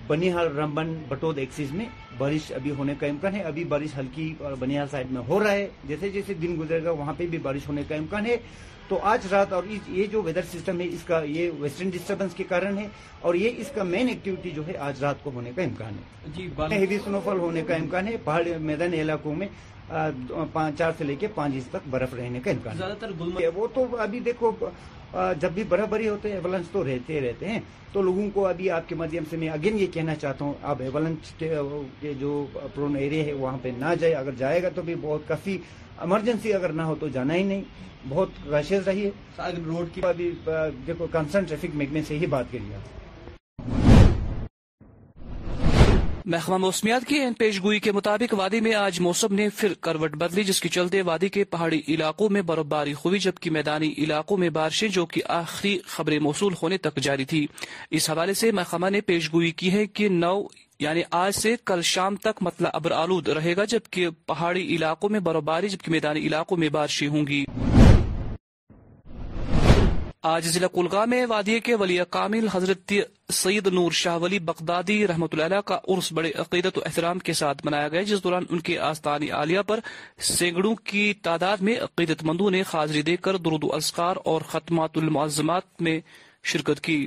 بنیحال 0.07 0.47
رمبن 0.57 0.93
بٹود 1.09 1.37
ایکسیز 1.39 1.71
میں 1.77 1.85
بارش 2.17 2.51
ابھی 2.55 2.71
ہونے 2.77 2.93
کا 2.99 3.07
امکان 3.07 3.35
ہے 3.35 3.41
ابھی 3.49 3.63
بارش 3.73 3.97
ہلکی 3.97 4.33
اور 4.43 4.51
بنیحال 4.59 4.87
سائڈ 4.91 5.11
میں 5.11 5.21
ہو 5.27 5.39
رہا 5.43 5.51
ہے 5.51 5.67
جیسے 5.87 6.09
جیسے 6.11 6.33
دن 6.41 6.55
گزرے 6.59 6.83
گا 6.83 6.91
وہاں 6.99 7.13
پہ 7.17 7.25
بھی 7.31 7.37
بارش 7.47 7.67
ہونے 7.69 7.81
کا 7.87 7.95
امکان 7.95 8.25
ہے 8.25 8.37
تو 8.87 8.97
آج 9.11 9.25
رات 9.31 9.53
اور 9.53 9.63
یہ 9.87 10.05
جو 10.11 10.21
ویدر 10.23 10.41
سسٹم 10.53 10.79
ہے 10.81 10.85
اس 10.93 11.03
کا 11.07 11.21
یہ 11.25 11.49
ویسٹرن 11.59 11.89
ڈسٹربنس 11.89 12.33
کے 12.35 12.43
کارن 12.47 12.77
ہے 12.77 12.87
اور 13.27 13.35
یہ 13.35 13.49
اس 13.61 13.69
کا 13.75 13.83
مین 13.83 14.07
ایکٹیویٹی 14.09 14.49
جو 14.55 14.65
ہے 14.67 14.77
آج 14.87 15.03
رات 15.03 15.23
کو 15.23 15.31
ہونے 15.33 15.51
کا 15.55 15.63
امکان 15.63 15.97
ہے 16.71 16.77
ہیوی 16.77 16.97
سنو 17.05 17.19
فال 17.25 17.39
ہونے 17.39 17.61
کا 17.67 17.75
امکان 17.75 18.07
ہے 18.07 18.15
پہاڑ 18.23 18.41
میدانی 18.69 19.01
علاقوں 19.01 19.35
میں 19.35 19.47
چار 20.77 20.91
سے 20.97 21.03
لے 21.03 21.15
کے 21.19 21.27
پانچ 21.35 21.63
تک 21.71 21.87
برف 21.89 22.13
رہنے 22.13 22.39
کا 22.43 23.39
وہ 23.55 23.67
تو 23.73 23.85
ابھی 24.01 24.19
دیکھو 24.25 24.51
جب 25.41 25.51
بھی 25.53 25.63
برف 25.69 25.87
بری 25.89 26.07
ہوتے 26.09 26.29
ہیں 26.31 26.35
ایولنس 26.35 26.69
تو 26.71 26.83
رہتے 26.85 27.19
رہتے 27.27 27.47
ہیں 27.49 27.59
تو 27.93 28.01
لوگوں 28.01 28.29
کو 28.33 28.45
ابھی 28.47 28.69
آپ 28.77 28.87
کے 28.89 28.95
مادھیم 28.95 29.23
سے 29.29 29.37
میں 29.37 29.49
اگین 29.49 29.77
یہ 29.79 29.87
کہنا 29.93 30.15
چاہتا 30.21 30.45
ہوں 30.45 30.53
آپ 30.71 30.81
ایولنس 30.81 31.31
کے 31.99 32.13
جو 32.19 32.45
پرون 32.75 32.95
ایریا 32.99 33.25
ہے 33.25 33.33
وہاں 33.33 33.57
پہ 33.61 33.71
نہ 33.77 33.93
جائے 33.99 34.13
اگر 34.15 34.31
جائے 34.37 34.63
گا 34.63 34.69
تو 34.75 34.81
بھی 34.85 34.95
بہت 35.01 35.27
کافی 35.27 35.57
ایمرجنسی 36.01 36.53
اگر 36.53 36.71
نہ 36.71 36.81
ہو 36.91 36.95
تو 36.99 37.07
جانا 37.13 37.35
ہی 37.35 37.43
نہیں 37.51 37.61
بہت 38.09 38.47
ریشیز 38.53 38.87
رہی 38.87 39.05
ہے 39.39 40.81
میگمے 41.73 42.01
سے 42.07 42.17
ہی 42.19 42.25
بات 42.33 42.51
کریے 42.51 42.77
محکمہ 46.31 46.57
موسمیات 46.57 47.05
کی 47.07 47.19
پیش 47.37 47.61
گوئی 47.63 47.79
کے 47.83 47.91
مطابق 47.91 48.33
وادی 48.37 48.59
میں 48.61 48.73
آج 48.75 48.99
موسم 49.01 49.33
نے 49.35 49.47
پھر 49.55 49.73
کروٹ 49.83 50.15
بدلی 50.17 50.43
جس 50.43 50.61
کے 50.61 50.69
چلتے 50.75 51.01
وادی 51.05 51.29
کے 51.29 51.43
پہاڑی 51.43 51.81
علاقوں 51.95 52.29
میں 52.31 52.41
برفباری 52.51 52.93
ہوئی 53.03 53.19
جبکہ 53.25 53.51
میدانی 53.51 53.93
علاقوں 54.05 54.37
میں 54.37 54.49
بارشیں 54.59 54.87
جو 54.95 55.05
کہ 55.05 55.21
آخری 55.39 55.77
خبریں 55.95 56.17
موصول 56.19 56.53
ہونے 56.61 56.77
تک 56.85 56.99
جاری 57.03 57.25
تھی 57.33 57.45
اس 57.91 58.09
حوالے 58.09 58.33
سے 58.43 58.51
محکمہ 58.51 58.89
نے 58.89 59.01
پیش 59.11 59.31
گوئی 59.33 59.51
کی 59.51 59.71
ہے 59.73 59.85
کہ 59.87 60.09
نو 60.09 60.37
یعنی 60.79 61.01
آج 61.11 61.33
سے 61.41 61.55
کل 61.65 61.81
شام 61.93 62.15
تک 62.23 62.37
مطلع 62.43 62.69
ابر 62.73 62.91
آلود 63.01 63.27
رہے 63.37 63.55
گا 63.57 63.65
جبکہ 63.75 64.07
پہاڑی 64.27 64.65
علاقوں 64.75 65.09
میں 65.09 65.19
برف 65.27 65.43
باری 65.43 65.69
جبکہ 65.69 65.91
میدانی 65.91 66.25
علاقوں 66.27 66.57
میں 66.57 66.69
بارشیں 66.79 67.07
ہوں 67.07 67.27
گی 67.27 67.43
آج 70.31 70.45
ضلع 70.47 70.67
کلگا 70.73 71.03
میں 71.11 71.25
وادیے 71.29 71.59
کے 71.59 71.73
ولی 71.79 71.97
کامل 72.09 72.47
حضرت 72.51 72.91
سید 73.33 73.65
نور 73.73 73.91
شاہ 74.01 74.17
ولی 74.19 74.37
بغدادی 74.49 74.95
رحمت 75.07 75.33
اللہ 75.39 75.61
کا 75.71 75.77
عرس 75.95 76.11
بڑے 76.19 76.31
عقیدت 76.39 76.77
و 76.77 76.81
احترام 76.85 77.19
کے 77.29 77.33
ساتھ 77.39 77.65
منایا 77.65 77.87
گیا 77.95 78.01
جس 78.11 78.23
دوران 78.23 78.43
ان 78.49 78.59
کے 78.69 78.77
آستانی 78.89 79.29
عالیہ 79.39 79.61
پر 79.67 79.79
سینگڑوں 80.27 80.73
کی 80.91 81.13
تعداد 81.23 81.57
میں 81.69 81.75
عقیدت 81.89 82.23
مندوں 82.29 82.49
نے 82.51 82.61
حاضری 82.73 83.01
دے 83.09 83.15
کر 83.25 83.37
درود 83.45 83.63
و 83.63 83.73
اذکار 83.75 84.15
اور 84.31 84.41
ختمات 84.51 84.97
المعظمات 84.97 85.81
میں 85.87 85.99
شرکت 86.51 86.79
کی 86.83 86.97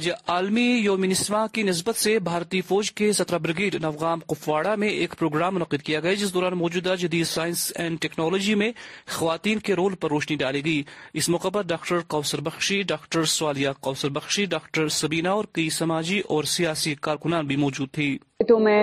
آج 0.00 0.08
عالمی 0.32 0.60
یوم 0.60 1.02
یومنسما 1.02 1.38
کی 1.52 1.62
نسبت 1.62 1.96
سے 2.02 2.18
بھارتی 2.24 2.60
فوج 2.68 2.90
کے 2.98 3.10
سترہ 3.12 3.38
بریگیڈ 3.44 3.74
نوغام 3.82 4.20
کپواڑہ 4.28 4.74
میں 4.78 4.88
ایک 4.88 5.14
پروگرام 5.18 5.54
منعقد 5.54 5.82
کیا 5.86 6.00
گیا 6.02 6.12
جس 6.20 6.32
دوران 6.34 6.54
موجودہ 6.58 6.94
جدید 6.98 7.24
سائنس 7.26 7.64
اینڈ 7.78 8.00
ٹیکنالوجی 8.02 8.54
میں 8.60 8.70
خواتین 9.18 9.58
کے 9.66 9.74
رول 9.80 9.94
پر 10.00 10.10
روشنی 10.10 10.36
ڈالی 10.44 10.64
گئی 10.64 10.82
اس 11.20 11.28
موقع 11.34 11.48
پر 11.54 11.62
ڈاکٹر 11.72 11.98
کوثر 12.14 12.40
بخشی 12.46 12.80
ڈاکٹر 12.94 13.24
سوالیہ 13.34 13.68
کوسر 13.88 14.08
بخشی 14.16 14.44
ڈاکٹر 14.56 14.88
سبینا 15.02 15.32
اور 15.32 15.44
کئی 15.52 15.68
سماجی 15.80 16.20
اور 16.34 16.44
سیاسی 16.56 16.94
کارکنان 17.08 17.46
بھی 17.46 17.56
موجود 17.66 17.90
تھی 17.94 18.16
تو 18.48 18.58
میں 18.68 18.80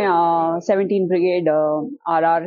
سیونٹین 0.67 1.07
بریگیڈ 1.07 1.49
آر 2.15 2.23
آر 2.35 2.41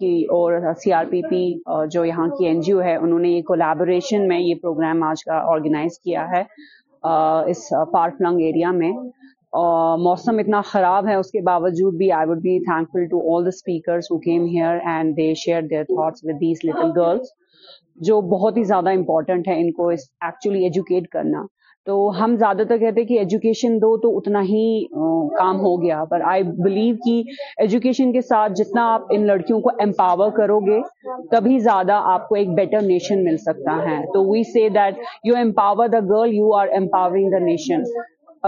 کی 0.00 0.14
اور 0.38 0.72
سی 0.84 0.92
آر 0.92 1.04
پی 1.10 1.20
پی 1.28 1.44
جو 1.92 2.04
یہاں 2.04 2.26
کی 2.38 2.46
این 2.46 2.60
جی 2.64 2.72
او 2.72 2.82
ہے 2.84 2.96
انہوں 2.96 3.18
نے 3.18 3.28
یہ 3.28 3.42
کولیبوریشن 3.50 4.28
میں 4.28 4.38
یہ 4.40 4.54
پروگرام 4.62 5.02
آج 5.10 5.22
کا 5.24 5.38
آرگنائز 5.52 5.98
کیا 6.04 6.24
ہے 6.34 6.42
اس 7.50 7.68
پارک 7.92 8.14
پلنگ 8.18 8.40
ایریا 8.44 8.70
میں 8.78 8.92
موسم 10.04 10.38
اتنا 10.38 10.60
خراب 10.70 11.06
ہے 11.08 11.14
اس 11.14 11.30
کے 11.30 11.40
باوجود 11.46 11.94
بھی 11.98 12.10
I 12.12 12.28
would 12.28 12.40
be 12.42 12.58
thankful 12.92 13.06
to 13.10 13.20
all 13.34 13.44
the 13.44 13.50
speakers 13.56 14.10
who 14.10 14.18
came 14.26 14.44
here 14.54 14.78
and 14.94 15.16
they 15.16 15.32
share 15.44 15.62
their 15.70 15.84
thoughts 15.94 16.24
with 16.28 16.40
these 16.40 16.58
little 16.64 16.90
girls 17.00 17.28
جو 18.06 18.20
بہت 18.36 18.56
ہی 18.56 18.62
زیادہ 18.74 18.92
امپورٹنٹ 18.96 19.48
ہے 19.48 19.60
ان 19.60 19.70
کو 19.80 19.88
ایکچولی 19.90 20.62
ایجوکیٹ 20.64 21.08
کرنا 21.12 21.42
تو 21.86 21.94
ہم 22.18 22.34
زیادہ 22.36 22.62
تر 22.68 22.78
کہتے 22.78 23.00
ہیں 23.00 23.06
کہ 23.08 23.18
ایجوکیشن 23.18 23.74
دو 23.82 23.96
تو 24.04 24.16
اتنا 24.18 24.40
ہی 24.44 24.62
کام 25.38 25.58
ہو 25.60 25.74
گیا 25.82 26.02
پر 26.10 26.20
آئی 26.30 26.42
بلیو 26.64 26.94
کہ 27.04 27.12
ایجوکیشن 27.64 28.12
کے 28.12 28.20
ساتھ 28.30 28.52
جتنا 28.62 28.86
آپ 28.94 29.04
ان 29.16 29.26
لڑکیوں 29.26 29.60
کو 29.66 29.70
امپاور 29.84 30.30
کرو 30.38 30.58
گے 30.66 30.80
تبھی 31.30 31.58
زیادہ 31.68 32.00
آپ 32.14 32.28
کو 32.28 32.34
ایک 32.40 32.48
بیٹر 32.56 32.80
نیشن 32.88 33.24
مل 33.24 33.36
سکتا 33.46 33.78
ہے 33.88 33.96
تو 34.14 34.24
we 34.30 34.42
say 34.52 34.68
that 34.78 34.98
you 35.30 35.36
empower 35.42 35.88
the 35.96 36.00
girl 36.10 36.34
you 36.34 36.52
are 36.60 36.74
empowering 36.76 37.30
the 37.38 37.44
nation 37.44 37.82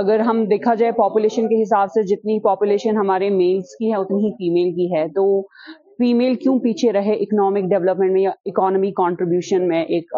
اگر 0.03 0.21
ہم 0.31 0.45
دیکھا 0.51 0.75
جائے 0.81 0.93
پاپولیشن 1.03 1.49
کے 1.49 1.63
حساب 1.63 1.91
سے 1.95 2.03
جتنی 2.15 2.39
پاپولیشن 2.51 2.97
ہمارے 2.97 3.31
میلس 3.41 3.77
کی 3.79 3.91
ہے 3.93 3.97
اتنی 4.01 4.27
ہی 4.27 4.33
فیمیل 4.39 4.75
کی 4.77 4.95
ہے 4.95 5.07
تو 5.15 5.25
فیمیل 6.03 6.35
کیوں 6.43 6.59
پیچھے 6.65 6.93
رہے 6.93 7.13
اکنامک 7.23 7.65
ڈیولپمنٹ 7.71 8.13
میں 8.13 8.21
یا 8.23 8.31
اکانومی 8.47 8.91
کانٹریبیوشن 8.97 9.67
میں 9.69 9.83
ایک 9.97 10.13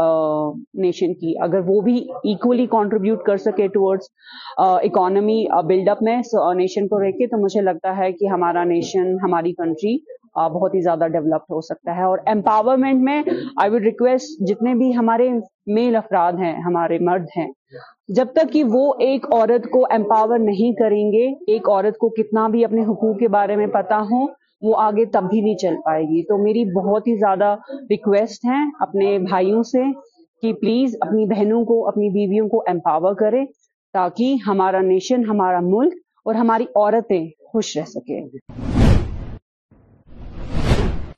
نیشن 0.85 1.15
کی 1.21 1.33
اگر 1.45 1.61
وہ 1.67 1.81
بھی 1.85 1.95
ایکولی 2.33 2.67
کانٹریبیوٹ 2.75 3.23
کر 3.27 3.37
سکے 3.45 3.69
ٹورڈز 3.77 4.09
اکانومی 4.65 5.45
بلڈ 5.69 5.89
اپ 5.89 6.03
میں 6.09 6.17
نیشن 6.57 6.89
کو 6.89 7.01
رہ 7.03 7.11
کے 7.19 7.27
تو 7.27 7.41
مجھے 7.43 7.61
لگتا 7.69 7.97
ہے 7.97 8.11
کہ 8.13 8.29
ہمارا 8.33 8.65
نیشن 8.75 9.15
ہماری 9.23 9.53
کنٹری 9.63 9.97
بہت 10.55 10.75
ہی 10.75 10.81
زیادہ 10.83 11.07
ڈیولپڈ 11.13 11.53
ہو 11.55 11.61
سکتا 11.69 11.95
ہے 11.97 12.03
اور 12.09 12.19
امپاورمنٹ 12.33 13.01
میں 13.05 13.21
آئی 13.63 13.71
وڈ 13.71 13.85
ریکویسٹ 13.85 14.45
جتنے 14.49 14.75
بھی 14.83 14.91
ہمارے 14.97 15.29
میل 15.79 15.97
افراد 16.03 16.39
ہیں 16.43 16.55
ہمارے 16.67 16.99
مرد 17.11 17.25
ہیں 17.37 17.47
جب 18.19 18.33
تک 18.35 18.53
کہ 18.53 18.63
وہ 18.75 18.85
ایک 19.09 19.27
عورت 19.33 19.71
کو 19.73 19.85
امپاور 19.97 20.39
نہیں 20.51 20.75
کریں 20.83 21.03
گے 21.13 21.27
ایک 21.55 21.69
عورت 21.71 21.99
کو 22.05 22.09
کتنا 22.21 22.47
بھی 22.55 22.65
اپنے 22.65 22.83
حقوق 22.91 23.19
کے 23.19 23.29
بارے 23.39 23.57
میں 23.63 23.67
پتا 23.79 23.99
ہوں 24.11 24.27
وہ 24.63 24.75
آگے 24.83 25.05
تب 25.13 25.25
بھی 25.31 25.41
نہیں 25.41 25.55
چل 25.63 25.75
پائے 25.85 26.03
گی 26.09 26.23
تو 26.29 26.37
میری 26.43 26.65
بہت 26.81 27.07
ہی 27.07 27.15
زیادہ 27.19 27.55
ریکویسٹ 27.91 28.45
ہیں 28.45 28.65
اپنے 28.87 29.19
بھائیوں 29.29 29.63
سے 29.73 29.83
کہ 30.43 30.53
پلیز 30.61 30.97
اپنی 31.07 31.27
بہنوں 31.35 31.65
کو 31.71 31.87
اپنی 31.89 32.09
بیویوں 32.13 32.49
کو 32.49 32.63
امپاور 32.71 33.15
کرے 33.21 33.45
تاکہ 33.93 34.35
ہمارا 34.47 34.81
نیشن 34.89 35.25
ہمارا 35.31 35.61
ملک 35.63 35.95
اور 36.27 36.35
ہماری 36.41 36.65
عورتیں 36.75 37.25
خوش 37.53 37.77
رہ 37.77 37.85
سکیں 37.89 38.21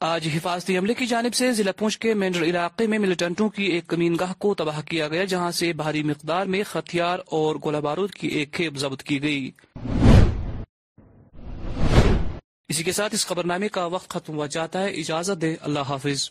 آج 0.07 0.27
حفاظتی 0.35 0.77
عملے 0.79 0.95
کی 0.99 1.07
جانب 1.07 1.35
سے 1.35 1.51
ضلع 1.59 1.71
پونچھ 1.79 1.99
کے 2.01 2.15
مینڈر 2.23 2.43
علاقے 2.45 2.87
میں 2.95 2.99
ملیٹنٹوں 2.99 3.49
کی 3.57 3.65
ایک 3.75 3.87
کمین 3.89 4.17
گاہ 4.21 4.33
کو 4.45 4.55
تباہ 4.63 4.81
کیا 4.91 5.09
گیا 5.09 5.25
جہاں 5.35 5.51
سے 5.61 5.73
بھاری 5.83 6.03
مقدار 6.11 6.47
میں 6.55 6.63
ہتھیار 6.75 7.19
اور 7.41 7.57
گولہ 7.65 7.77
بارود 7.89 8.11
کی 8.21 8.29
ایک 8.39 8.53
کھیپ 8.53 8.79
ضبط 8.79 9.03
کی 9.11 9.23
گئی 9.23 9.51
اسی 12.73 12.83
کے 12.83 12.93
ساتھ 12.97 13.15
اس 13.15 13.27
خبر 13.27 13.45
نامے 13.47 13.69
کا 13.69 13.85
وقت 13.95 14.09
ختم 14.11 14.35
ہوا 14.35 14.47
جاتا 14.57 14.83
ہے 14.85 14.91
اجازت 15.05 15.41
دے 15.43 15.55
اللہ 15.69 15.85
حافظ 15.89 16.29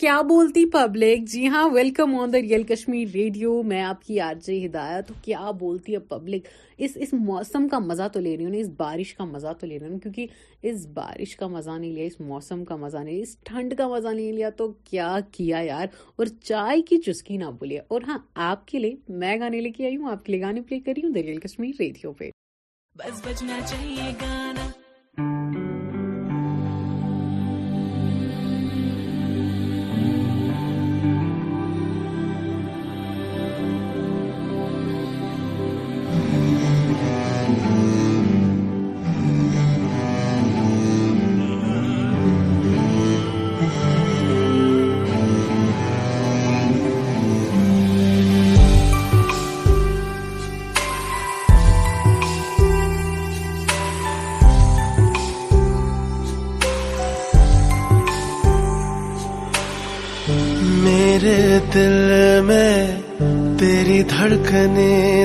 کیا 0.00 0.20
بولتی 0.28 0.64
پبلک 0.72 1.26
جی 1.30 1.48
ہاں 1.52 1.66
welcome 1.72 2.14
on 2.18 2.32
the 2.32 2.38
real 2.42 2.62
Kashmir 2.68 3.08
radio 3.14 3.60
میں 3.70 3.80
آپ 3.84 4.00
کی 4.04 4.18
آر 4.26 4.34
جی 4.44 4.54
ہدایات 4.64 5.10
کیا 5.22 5.50
بولتی 5.58 5.94
ہے 5.94 5.98
پبلک 6.12 6.46
اس 6.86 6.90
اس 7.06 7.12
موسم 7.12 7.66
کا 7.70 7.78
مزہ 7.88 8.06
تو 8.12 8.20
لے 8.20 8.36
رہی 8.36 8.44
ہوں 8.46 8.54
اس 8.56 8.68
بارش 8.76 9.12
کا 9.14 9.24
مزہ 9.32 9.52
تو 9.60 9.66
لے 9.66 9.78
رہی 9.78 9.88
ہوں 9.88 9.98
کیونکہ 10.00 10.26
اس 10.70 10.86
بارش 10.94 11.34
کا 11.40 11.46
مزہ 11.56 11.70
نہیں 11.78 11.92
لیا 11.94 12.04
اس 12.06 12.18
موسم 12.20 12.64
کا 12.70 12.76
مزہ 12.86 12.96
نہیں 13.04 13.14
لیا 13.14 13.22
اس 13.22 13.36
ٹھنڈ 13.50 13.74
کا 13.78 13.88
مزہ 13.88 14.08
نہیں 14.14 14.32
لیا 14.32 14.50
تو 14.60 14.70
کیا 14.84 15.14
کیا 15.32 15.58
یار 15.66 15.86
اور 16.16 16.26
چائے 16.42 16.80
کی 16.88 16.98
چسکی 17.10 17.36
نہ 17.44 17.50
بولیے 17.58 17.80
اور 17.88 18.06
ہاں 18.08 18.18
آپ 18.50 18.66
کے 18.68 18.78
لیے 18.78 18.94
میں 19.24 19.38
گانے 19.40 19.60
لے 19.60 19.70
کے 19.76 19.84
آئی 19.86 19.96
ہوں 19.96 20.10
آپ 20.12 20.24
کے 20.24 20.32
لیے 20.32 20.40
گانے 20.42 20.60
پلے 20.68 20.80
کری 20.86 21.02
ہوں 21.06 21.10
دا 21.18 21.22
ریئل 21.26 21.40
کشمیر 21.48 21.72
ریڈیو 21.80 22.12
پہ 22.18 22.30
بس 23.04 23.26
بجنا 23.26 23.58
چاہیے 23.66 24.10
گانا 24.22 24.68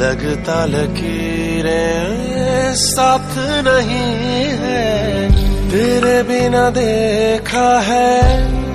لگتا 0.00 0.56
لکیریں 0.72 2.74
ساتھ 2.80 3.38
نہیں 3.68 4.58
ہے 4.58 5.28
تیرے 5.70 6.22
بنا 6.28 6.68
دیکھا 6.74 7.68
ہے 7.86 8.18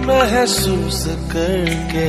محسوس 0.05 1.03
کر 1.33 1.65
کے 1.91 2.07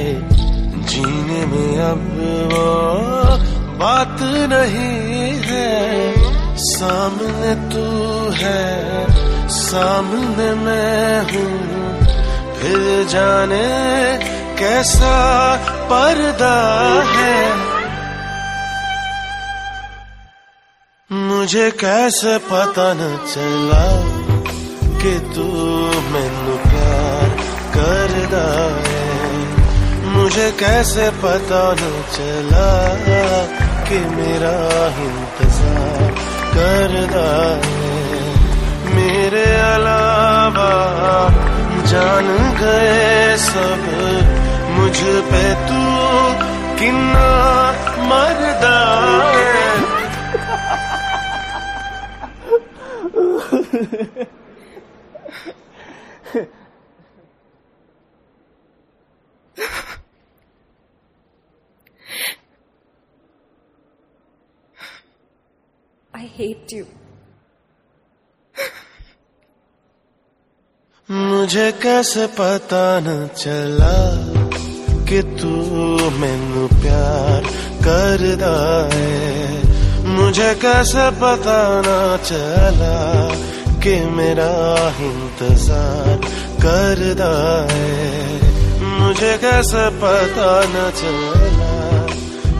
جینے 0.88 1.44
میں 1.52 1.68
اب 1.90 2.08
وہ 2.22 3.36
بات 3.78 4.22
نہیں 4.54 5.42
ہے 5.50 6.12
سامنے 6.72 7.54
تو 7.74 7.84
ہے 8.40 9.04
سامنے 9.60 10.52
میں 10.64 11.20
ہوں 11.34 11.64
پھر 12.60 13.02
جانے 13.08 13.56
کیسا 14.58 15.08
پردہ 15.88 16.52
ہے 17.14 17.52
مجھے 21.10 21.68
کیسے 21.80 22.36
پتا 22.48 22.92
نہ 23.00 23.08
چلا 23.32 23.86
کہ 25.02 25.16
تو 25.34 25.44
مینو 26.12 26.56
پیار 26.70 27.36
کردا 27.74 28.46
ہے 28.86 29.32
مجھے 30.14 30.48
کیسے 30.58 31.08
پتا 31.20 31.62
نہ 31.80 31.90
چلا 32.14 32.70
کہ 33.88 33.98
میرا 34.16 34.56
انتظار 35.08 36.14
کردا 36.54 37.26
ہے 37.66 38.14
میرے 38.94 39.44
علاوہ 39.60 40.72
جان 41.92 42.26
گئے 42.60 43.36
سب 43.38 43.84
مجھ 44.78 45.02
پہ 45.30 45.46
تو 45.68 45.84
کنا 46.78 47.24
hate 66.38 66.72
you. 66.76 66.86
مجھے 71.10 71.70
کیسے 71.82 72.24
پتا 72.36 72.98
نہ 73.04 73.10
چلا 73.34 73.98
کہ 75.08 75.20
تو 75.40 75.50
مین 76.20 76.66
پیار 76.82 77.42
کردا 77.84 78.56
ہے 78.92 79.46
مجھے 80.04 80.52
کیسے 80.60 81.08
پتا 81.18 81.58
نہ 81.86 82.16
چلا 82.22 83.28
کہ 83.82 83.94
میرا 84.16 84.50
انتظار 85.08 86.26
کردا 86.62 87.32
ہے 87.70 88.22
مجھے 88.82 89.36
کیسے 89.40 89.88
پتا 90.00 90.50
نہ 90.72 90.88
چلا 91.00 92.06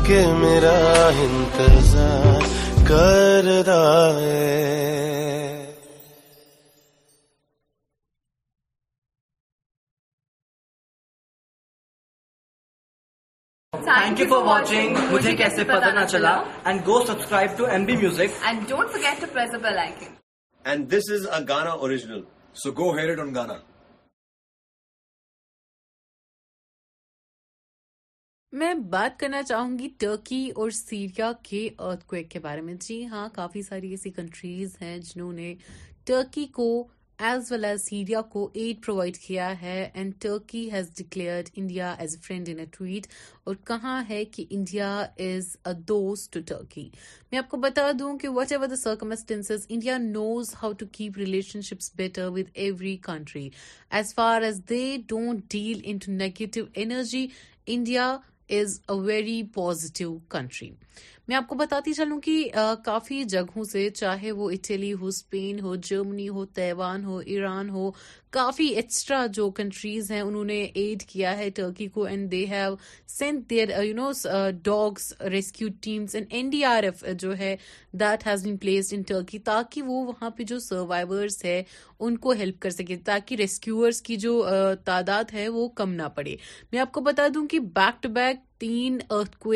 کہ 0.07 0.24
میرا 0.40 0.76
انتظار 1.24 2.47
کردا 2.88 3.84
ہے 4.20 5.42
میں 13.97 14.24
بات 14.30 15.61
کرنا 29.20 29.42
چاہوں 29.42 29.78
گی 29.78 29.88
ٹرکی 29.99 30.49
اور 30.55 30.70
سیریا 30.70 31.30
کے 31.42 31.68
کویک 32.07 32.30
کے 32.30 32.38
بارے 32.38 32.61
میں 32.61 32.74
جی 32.86 33.05
ہاں 33.12 33.28
کافی 33.34 33.62
ساری 33.68 33.90
ایسی 33.90 34.11
کنٹریز 34.20 34.76
ہیں 34.82 34.97
جنہوں 34.99 35.32
نے 35.40 35.55
ٹرکی 36.07 36.47
کو 36.61 36.68
ایز 37.24 37.50
ویل 37.52 37.64
ایز 37.64 37.80
سیریا 37.82 38.20
کو 38.32 38.48
ایڈ 38.54 38.84
پرووائڈ 38.84 39.16
کیا 39.18 39.52
ہے 39.60 39.88
and 39.92 40.12
Turkey 40.22 40.68
has 40.72 40.88
declared 40.98 41.48
India 41.56 41.94
as 41.98 42.14
a 42.14 42.20
friend 42.26 42.48
in 42.52 42.58
a 42.60 42.64
tweet 42.70 43.06
اور 43.44 43.54
کہا 43.66 43.98
ہے 44.08 44.24
کہ 44.34 44.44
انڈیا 44.56 44.88
از 45.00 45.56
اے 45.66 45.72
دوست 45.88 46.32
ٹو 46.32 46.40
ٹرکی 46.48 46.88
میں 47.30 47.38
آپ 47.38 47.48
کو 47.50 47.56
بتا 47.60 47.90
دوں 47.98 48.16
کہ 48.18 48.28
whatever 48.52 48.66
the 48.70 48.76
circumstance 48.82 49.50
India 49.68 49.96
knows 50.00 50.54
how 50.62 50.72
to 50.78 50.86
keep 50.92 51.18
relationships 51.70 51.90
better 51.96 52.28
with 52.34 52.50
every 52.54 52.96
country 53.06 53.48
as 53.90 54.14
far 54.14 54.42
as 54.42 54.60
they 54.70 54.96
don't 55.08 55.44
deal 55.52 55.80
in 55.84 55.98
negative 56.18 56.64
energy 56.74 57.26
India 57.76 58.10
is 58.60 58.80
a 58.88 59.00
very 59.06 59.42
positive 59.54 60.16
country 60.30 60.70
میں 61.28 61.36
آپ 61.36 61.46
کو 61.48 61.54
بتاتی 61.60 61.92
چلوں 61.92 62.20
کہ 62.24 62.34
کافی 62.84 63.22
جگہوں 63.30 63.62
سے 63.70 63.88
چاہے 63.90 64.30
وہ 64.32 64.50
اٹلی 64.56 64.92
ہو 65.00 65.06
اسپین 65.06 65.58
ہو 65.60 65.74
جرمنی 65.88 66.28
ہو 66.34 66.44
تیوان 66.58 67.04
ہو 67.04 67.16
ایران 67.34 67.70
ہو 67.70 67.90
کافی 68.36 68.66
ایکسٹرا 68.82 69.24
جو 69.34 69.48
کنٹریز 69.56 70.10
ہیں 70.10 70.20
انہوں 70.20 70.44
نے 70.52 70.60
ایڈ 70.82 71.02
کیا 71.12 71.36
ہے 71.38 71.48
ٹرکی 71.56 71.86
کو 71.94 72.02
and 72.06 72.30
they 72.32 72.44
have 72.50 72.74
sent 73.18 73.48
their 73.50 73.68
you 73.84 73.94
know 73.96 74.10
dogs 74.64 75.12
rescue 75.32 75.68
teams 75.82 76.14
and 76.14 76.26
N 76.34 76.50
D 76.50 76.62
R 76.64 76.82
F 76.90 77.04
جو 77.20 77.36
ہے 77.38 77.54
that 78.00 78.26
has 78.26 78.44
been 78.44 78.56
placed 78.56 78.94
in 78.96 79.02
Turkey 79.12 79.38
تاکہ 79.52 79.82
وہ 79.86 80.04
وہاں 80.06 80.30
پہ 80.36 80.42
جو 80.52 80.58
سروائیورس 80.68 81.44
ہے 81.44 81.62
ان 81.98 82.18
کو 82.26 82.30
ہیلپ 82.40 82.60
کر 82.62 82.70
سکے 82.78 82.96
تاکہ 83.06 83.34
ریسکیورس 83.38 84.02
کی 84.08 84.16
جو 84.26 84.42
تعداد 84.84 85.34
ہے 85.34 85.48
وہ 85.58 85.68
کم 85.80 85.92
نہ 86.02 86.08
پڑے 86.16 86.36
میں 86.72 86.80
آپ 86.80 86.92
کو 86.92 87.00
بتا 87.10 87.26
دوں 87.34 87.46
کہ 87.54 87.58
بیک 87.80 88.02
ٹو 88.02 88.08
بیک 88.20 88.45
تین 88.59 88.98
ارتھ 89.16 89.46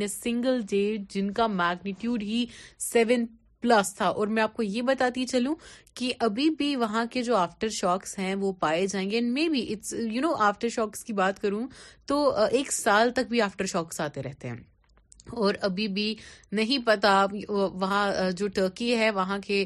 اے 0.00 0.06
سنگل 0.08 0.60
ڈے 0.70 0.86
جن 1.10 1.30
کا 1.40 1.46
میگنیٹیوڈ 1.58 2.22
ہی 2.22 2.44
سیون 2.92 3.24
پلس 3.62 3.94
تھا 3.96 4.06
اور 4.20 4.26
میں 4.36 4.42
آپ 4.42 4.54
کو 4.54 4.62
یہ 4.62 4.82
بتاتی 4.86 5.24
چلوں 5.32 5.54
کہ 5.96 6.12
ابھی 6.28 6.48
بھی 6.58 6.74
وہاں 6.76 7.04
کے 7.10 7.22
جو 7.22 7.36
آفٹر 7.36 7.68
شاکس 7.80 8.18
ہیں 8.18 8.34
وہ 8.40 8.52
پائے 8.60 8.86
جائیں 8.86 9.08
گے 9.10 9.16
and 9.16 9.32
maybe 9.48 9.62
it's 9.72 9.92
you 10.12 10.20
know 10.22 10.34
aftershocks 10.76 11.04
کی 11.04 11.12
بات 11.22 11.40
کروں 11.42 11.66
تو 12.08 12.22
ایک 12.50 12.72
سال 12.72 13.10
تک 13.16 13.28
بھی 13.28 13.40
آفٹر 13.42 13.66
شاکس 13.74 14.00
آتے 14.00 14.22
رہتے 14.22 14.48
ہیں 14.48 14.56
اور 15.42 15.54
ابھی 15.68 15.86
بھی 15.96 16.14
نہیں 16.58 16.86
پتا 16.86 17.14
وہاں 17.48 18.06
جو 18.36 18.46
ٹرکی 18.54 18.94
ہے 18.98 19.10
وہاں 19.14 19.38
کے 19.46 19.64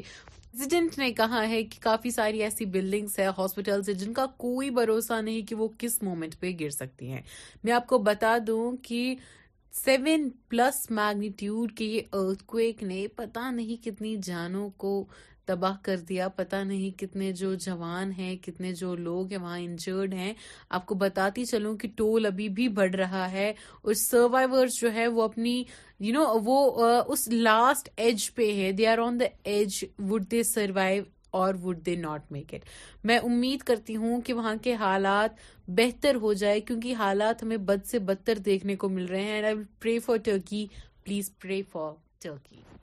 ٹ 0.59 0.73
نے 0.99 1.11
کہا 1.13 1.41
ہے 1.49 1.61
کہ 1.63 1.79
کافی 1.81 2.09
ساری 2.11 2.41
ایسی 2.43 2.65
بلڈنگس 2.75 3.17
ہے 3.19 3.25
ہاسپٹلس 3.37 3.89
ہیں 3.89 3.95
جن 3.95 4.13
کا 4.13 4.25
کوئی 4.37 4.69
بھروسہ 4.77 5.19
نہیں 5.21 5.41
کہ 5.47 5.55
وہ 5.55 5.67
کس 5.79 6.01
مومنٹ 6.03 6.35
پہ 6.39 6.51
گر 6.59 6.69
سکتی 6.75 7.11
ہیں 7.11 7.21
میں 7.63 7.73
آپ 7.73 7.85
کو 7.87 7.97
بتا 8.07 8.35
دوں 8.47 8.65
کہ 8.87 9.03
سیون 9.83 10.27
پلس 10.49 10.89
میگنیٹیوڈ 10.89 11.71
کے 11.77 11.85
یہ 11.85 12.33
کویک 12.47 12.83
نے 12.83 13.05
پتا 13.15 13.49
نہیں 13.51 13.83
کتنی 13.85 14.15
جانوں 14.25 14.69
کو 14.85 14.95
تباہ 15.47 15.73
کر 15.83 15.97
دیا 16.09 16.27
پتا 16.35 16.61
نہیں 16.63 16.97
کتنے 16.99 17.31
جو 17.41 17.53
جوان 17.65 18.11
ہیں 18.17 18.35
کتنے 18.45 18.71
جو 18.79 18.95
لوگ 19.07 19.31
ہیں 19.31 19.39
وہاں 19.41 19.59
انجرڈ 19.59 20.13
ہیں 20.13 20.33
آپ 20.77 20.85
کو 20.85 20.95
بتاتی 21.03 21.45
چلوں 21.51 21.75
کہ 21.83 21.87
ٹول 21.97 22.25
ابھی 22.25 22.47
بھی 22.57 22.67
بڑھ 22.79 22.95
رہا 22.95 23.31
ہے 23.31 23.49
اور 23.81 23.93
سروائیورز 24.01 24.79
جو 24.81 24.93
ہے 24.93 25.07
وہ 25.17 25.21
اپنی 25.23 25.63
یو 26.07 26.13
نو 26.13 26.23
وہ 26.45 26.57
اس 27.13 27.27
لاسٹ 27.31 27.89
ایج 28.05 28.29
پہ 28.35 28.51
ہے 28.61 28.71
they 28.77 28.87
are 28.87 28.97
on 29.05 29.19
the 29.19 29.25
edge 29.53 29.83
would 30.09 30.29
they 30.31 30.43
survive 30.53 31.03
or 31.39 31.53
would 31.63 31.85
they 31.85 31.95
not 32.03 32.31
make 32.31 32.53
it 32.53 32.65
میں 33.07 33.17
امید 33.29 33.63
کرتی 33.69 33.95
ہوں 34.03 34.21
کہ 34.25 34.33
وہاں 34.33 34.55
کے 34.63 34.73
حالات 34.85 35.39
بہتر 35.79 36.15
ہو 36.21 36.31
جائے 36.43 36.59
کیونکہ 36.67 36.95
حالات 37.03 37.43
ہمیں 37.43 37.57
بد 37.71 37.85
سے 37.91 37.99
بدتر 38.11 38.37
دیکھنے 38.49 38.75
کو 38.83 38.89
مل 38.95 39.05
رہے 39.15 39.23
ہیں 39.47 39.99
for 40.05 40.17
Turkey 40.25 40.65
please 41.05 41.31
pray 41.41 41.61
for 41.71 41.91
Turkey 42.23 42.76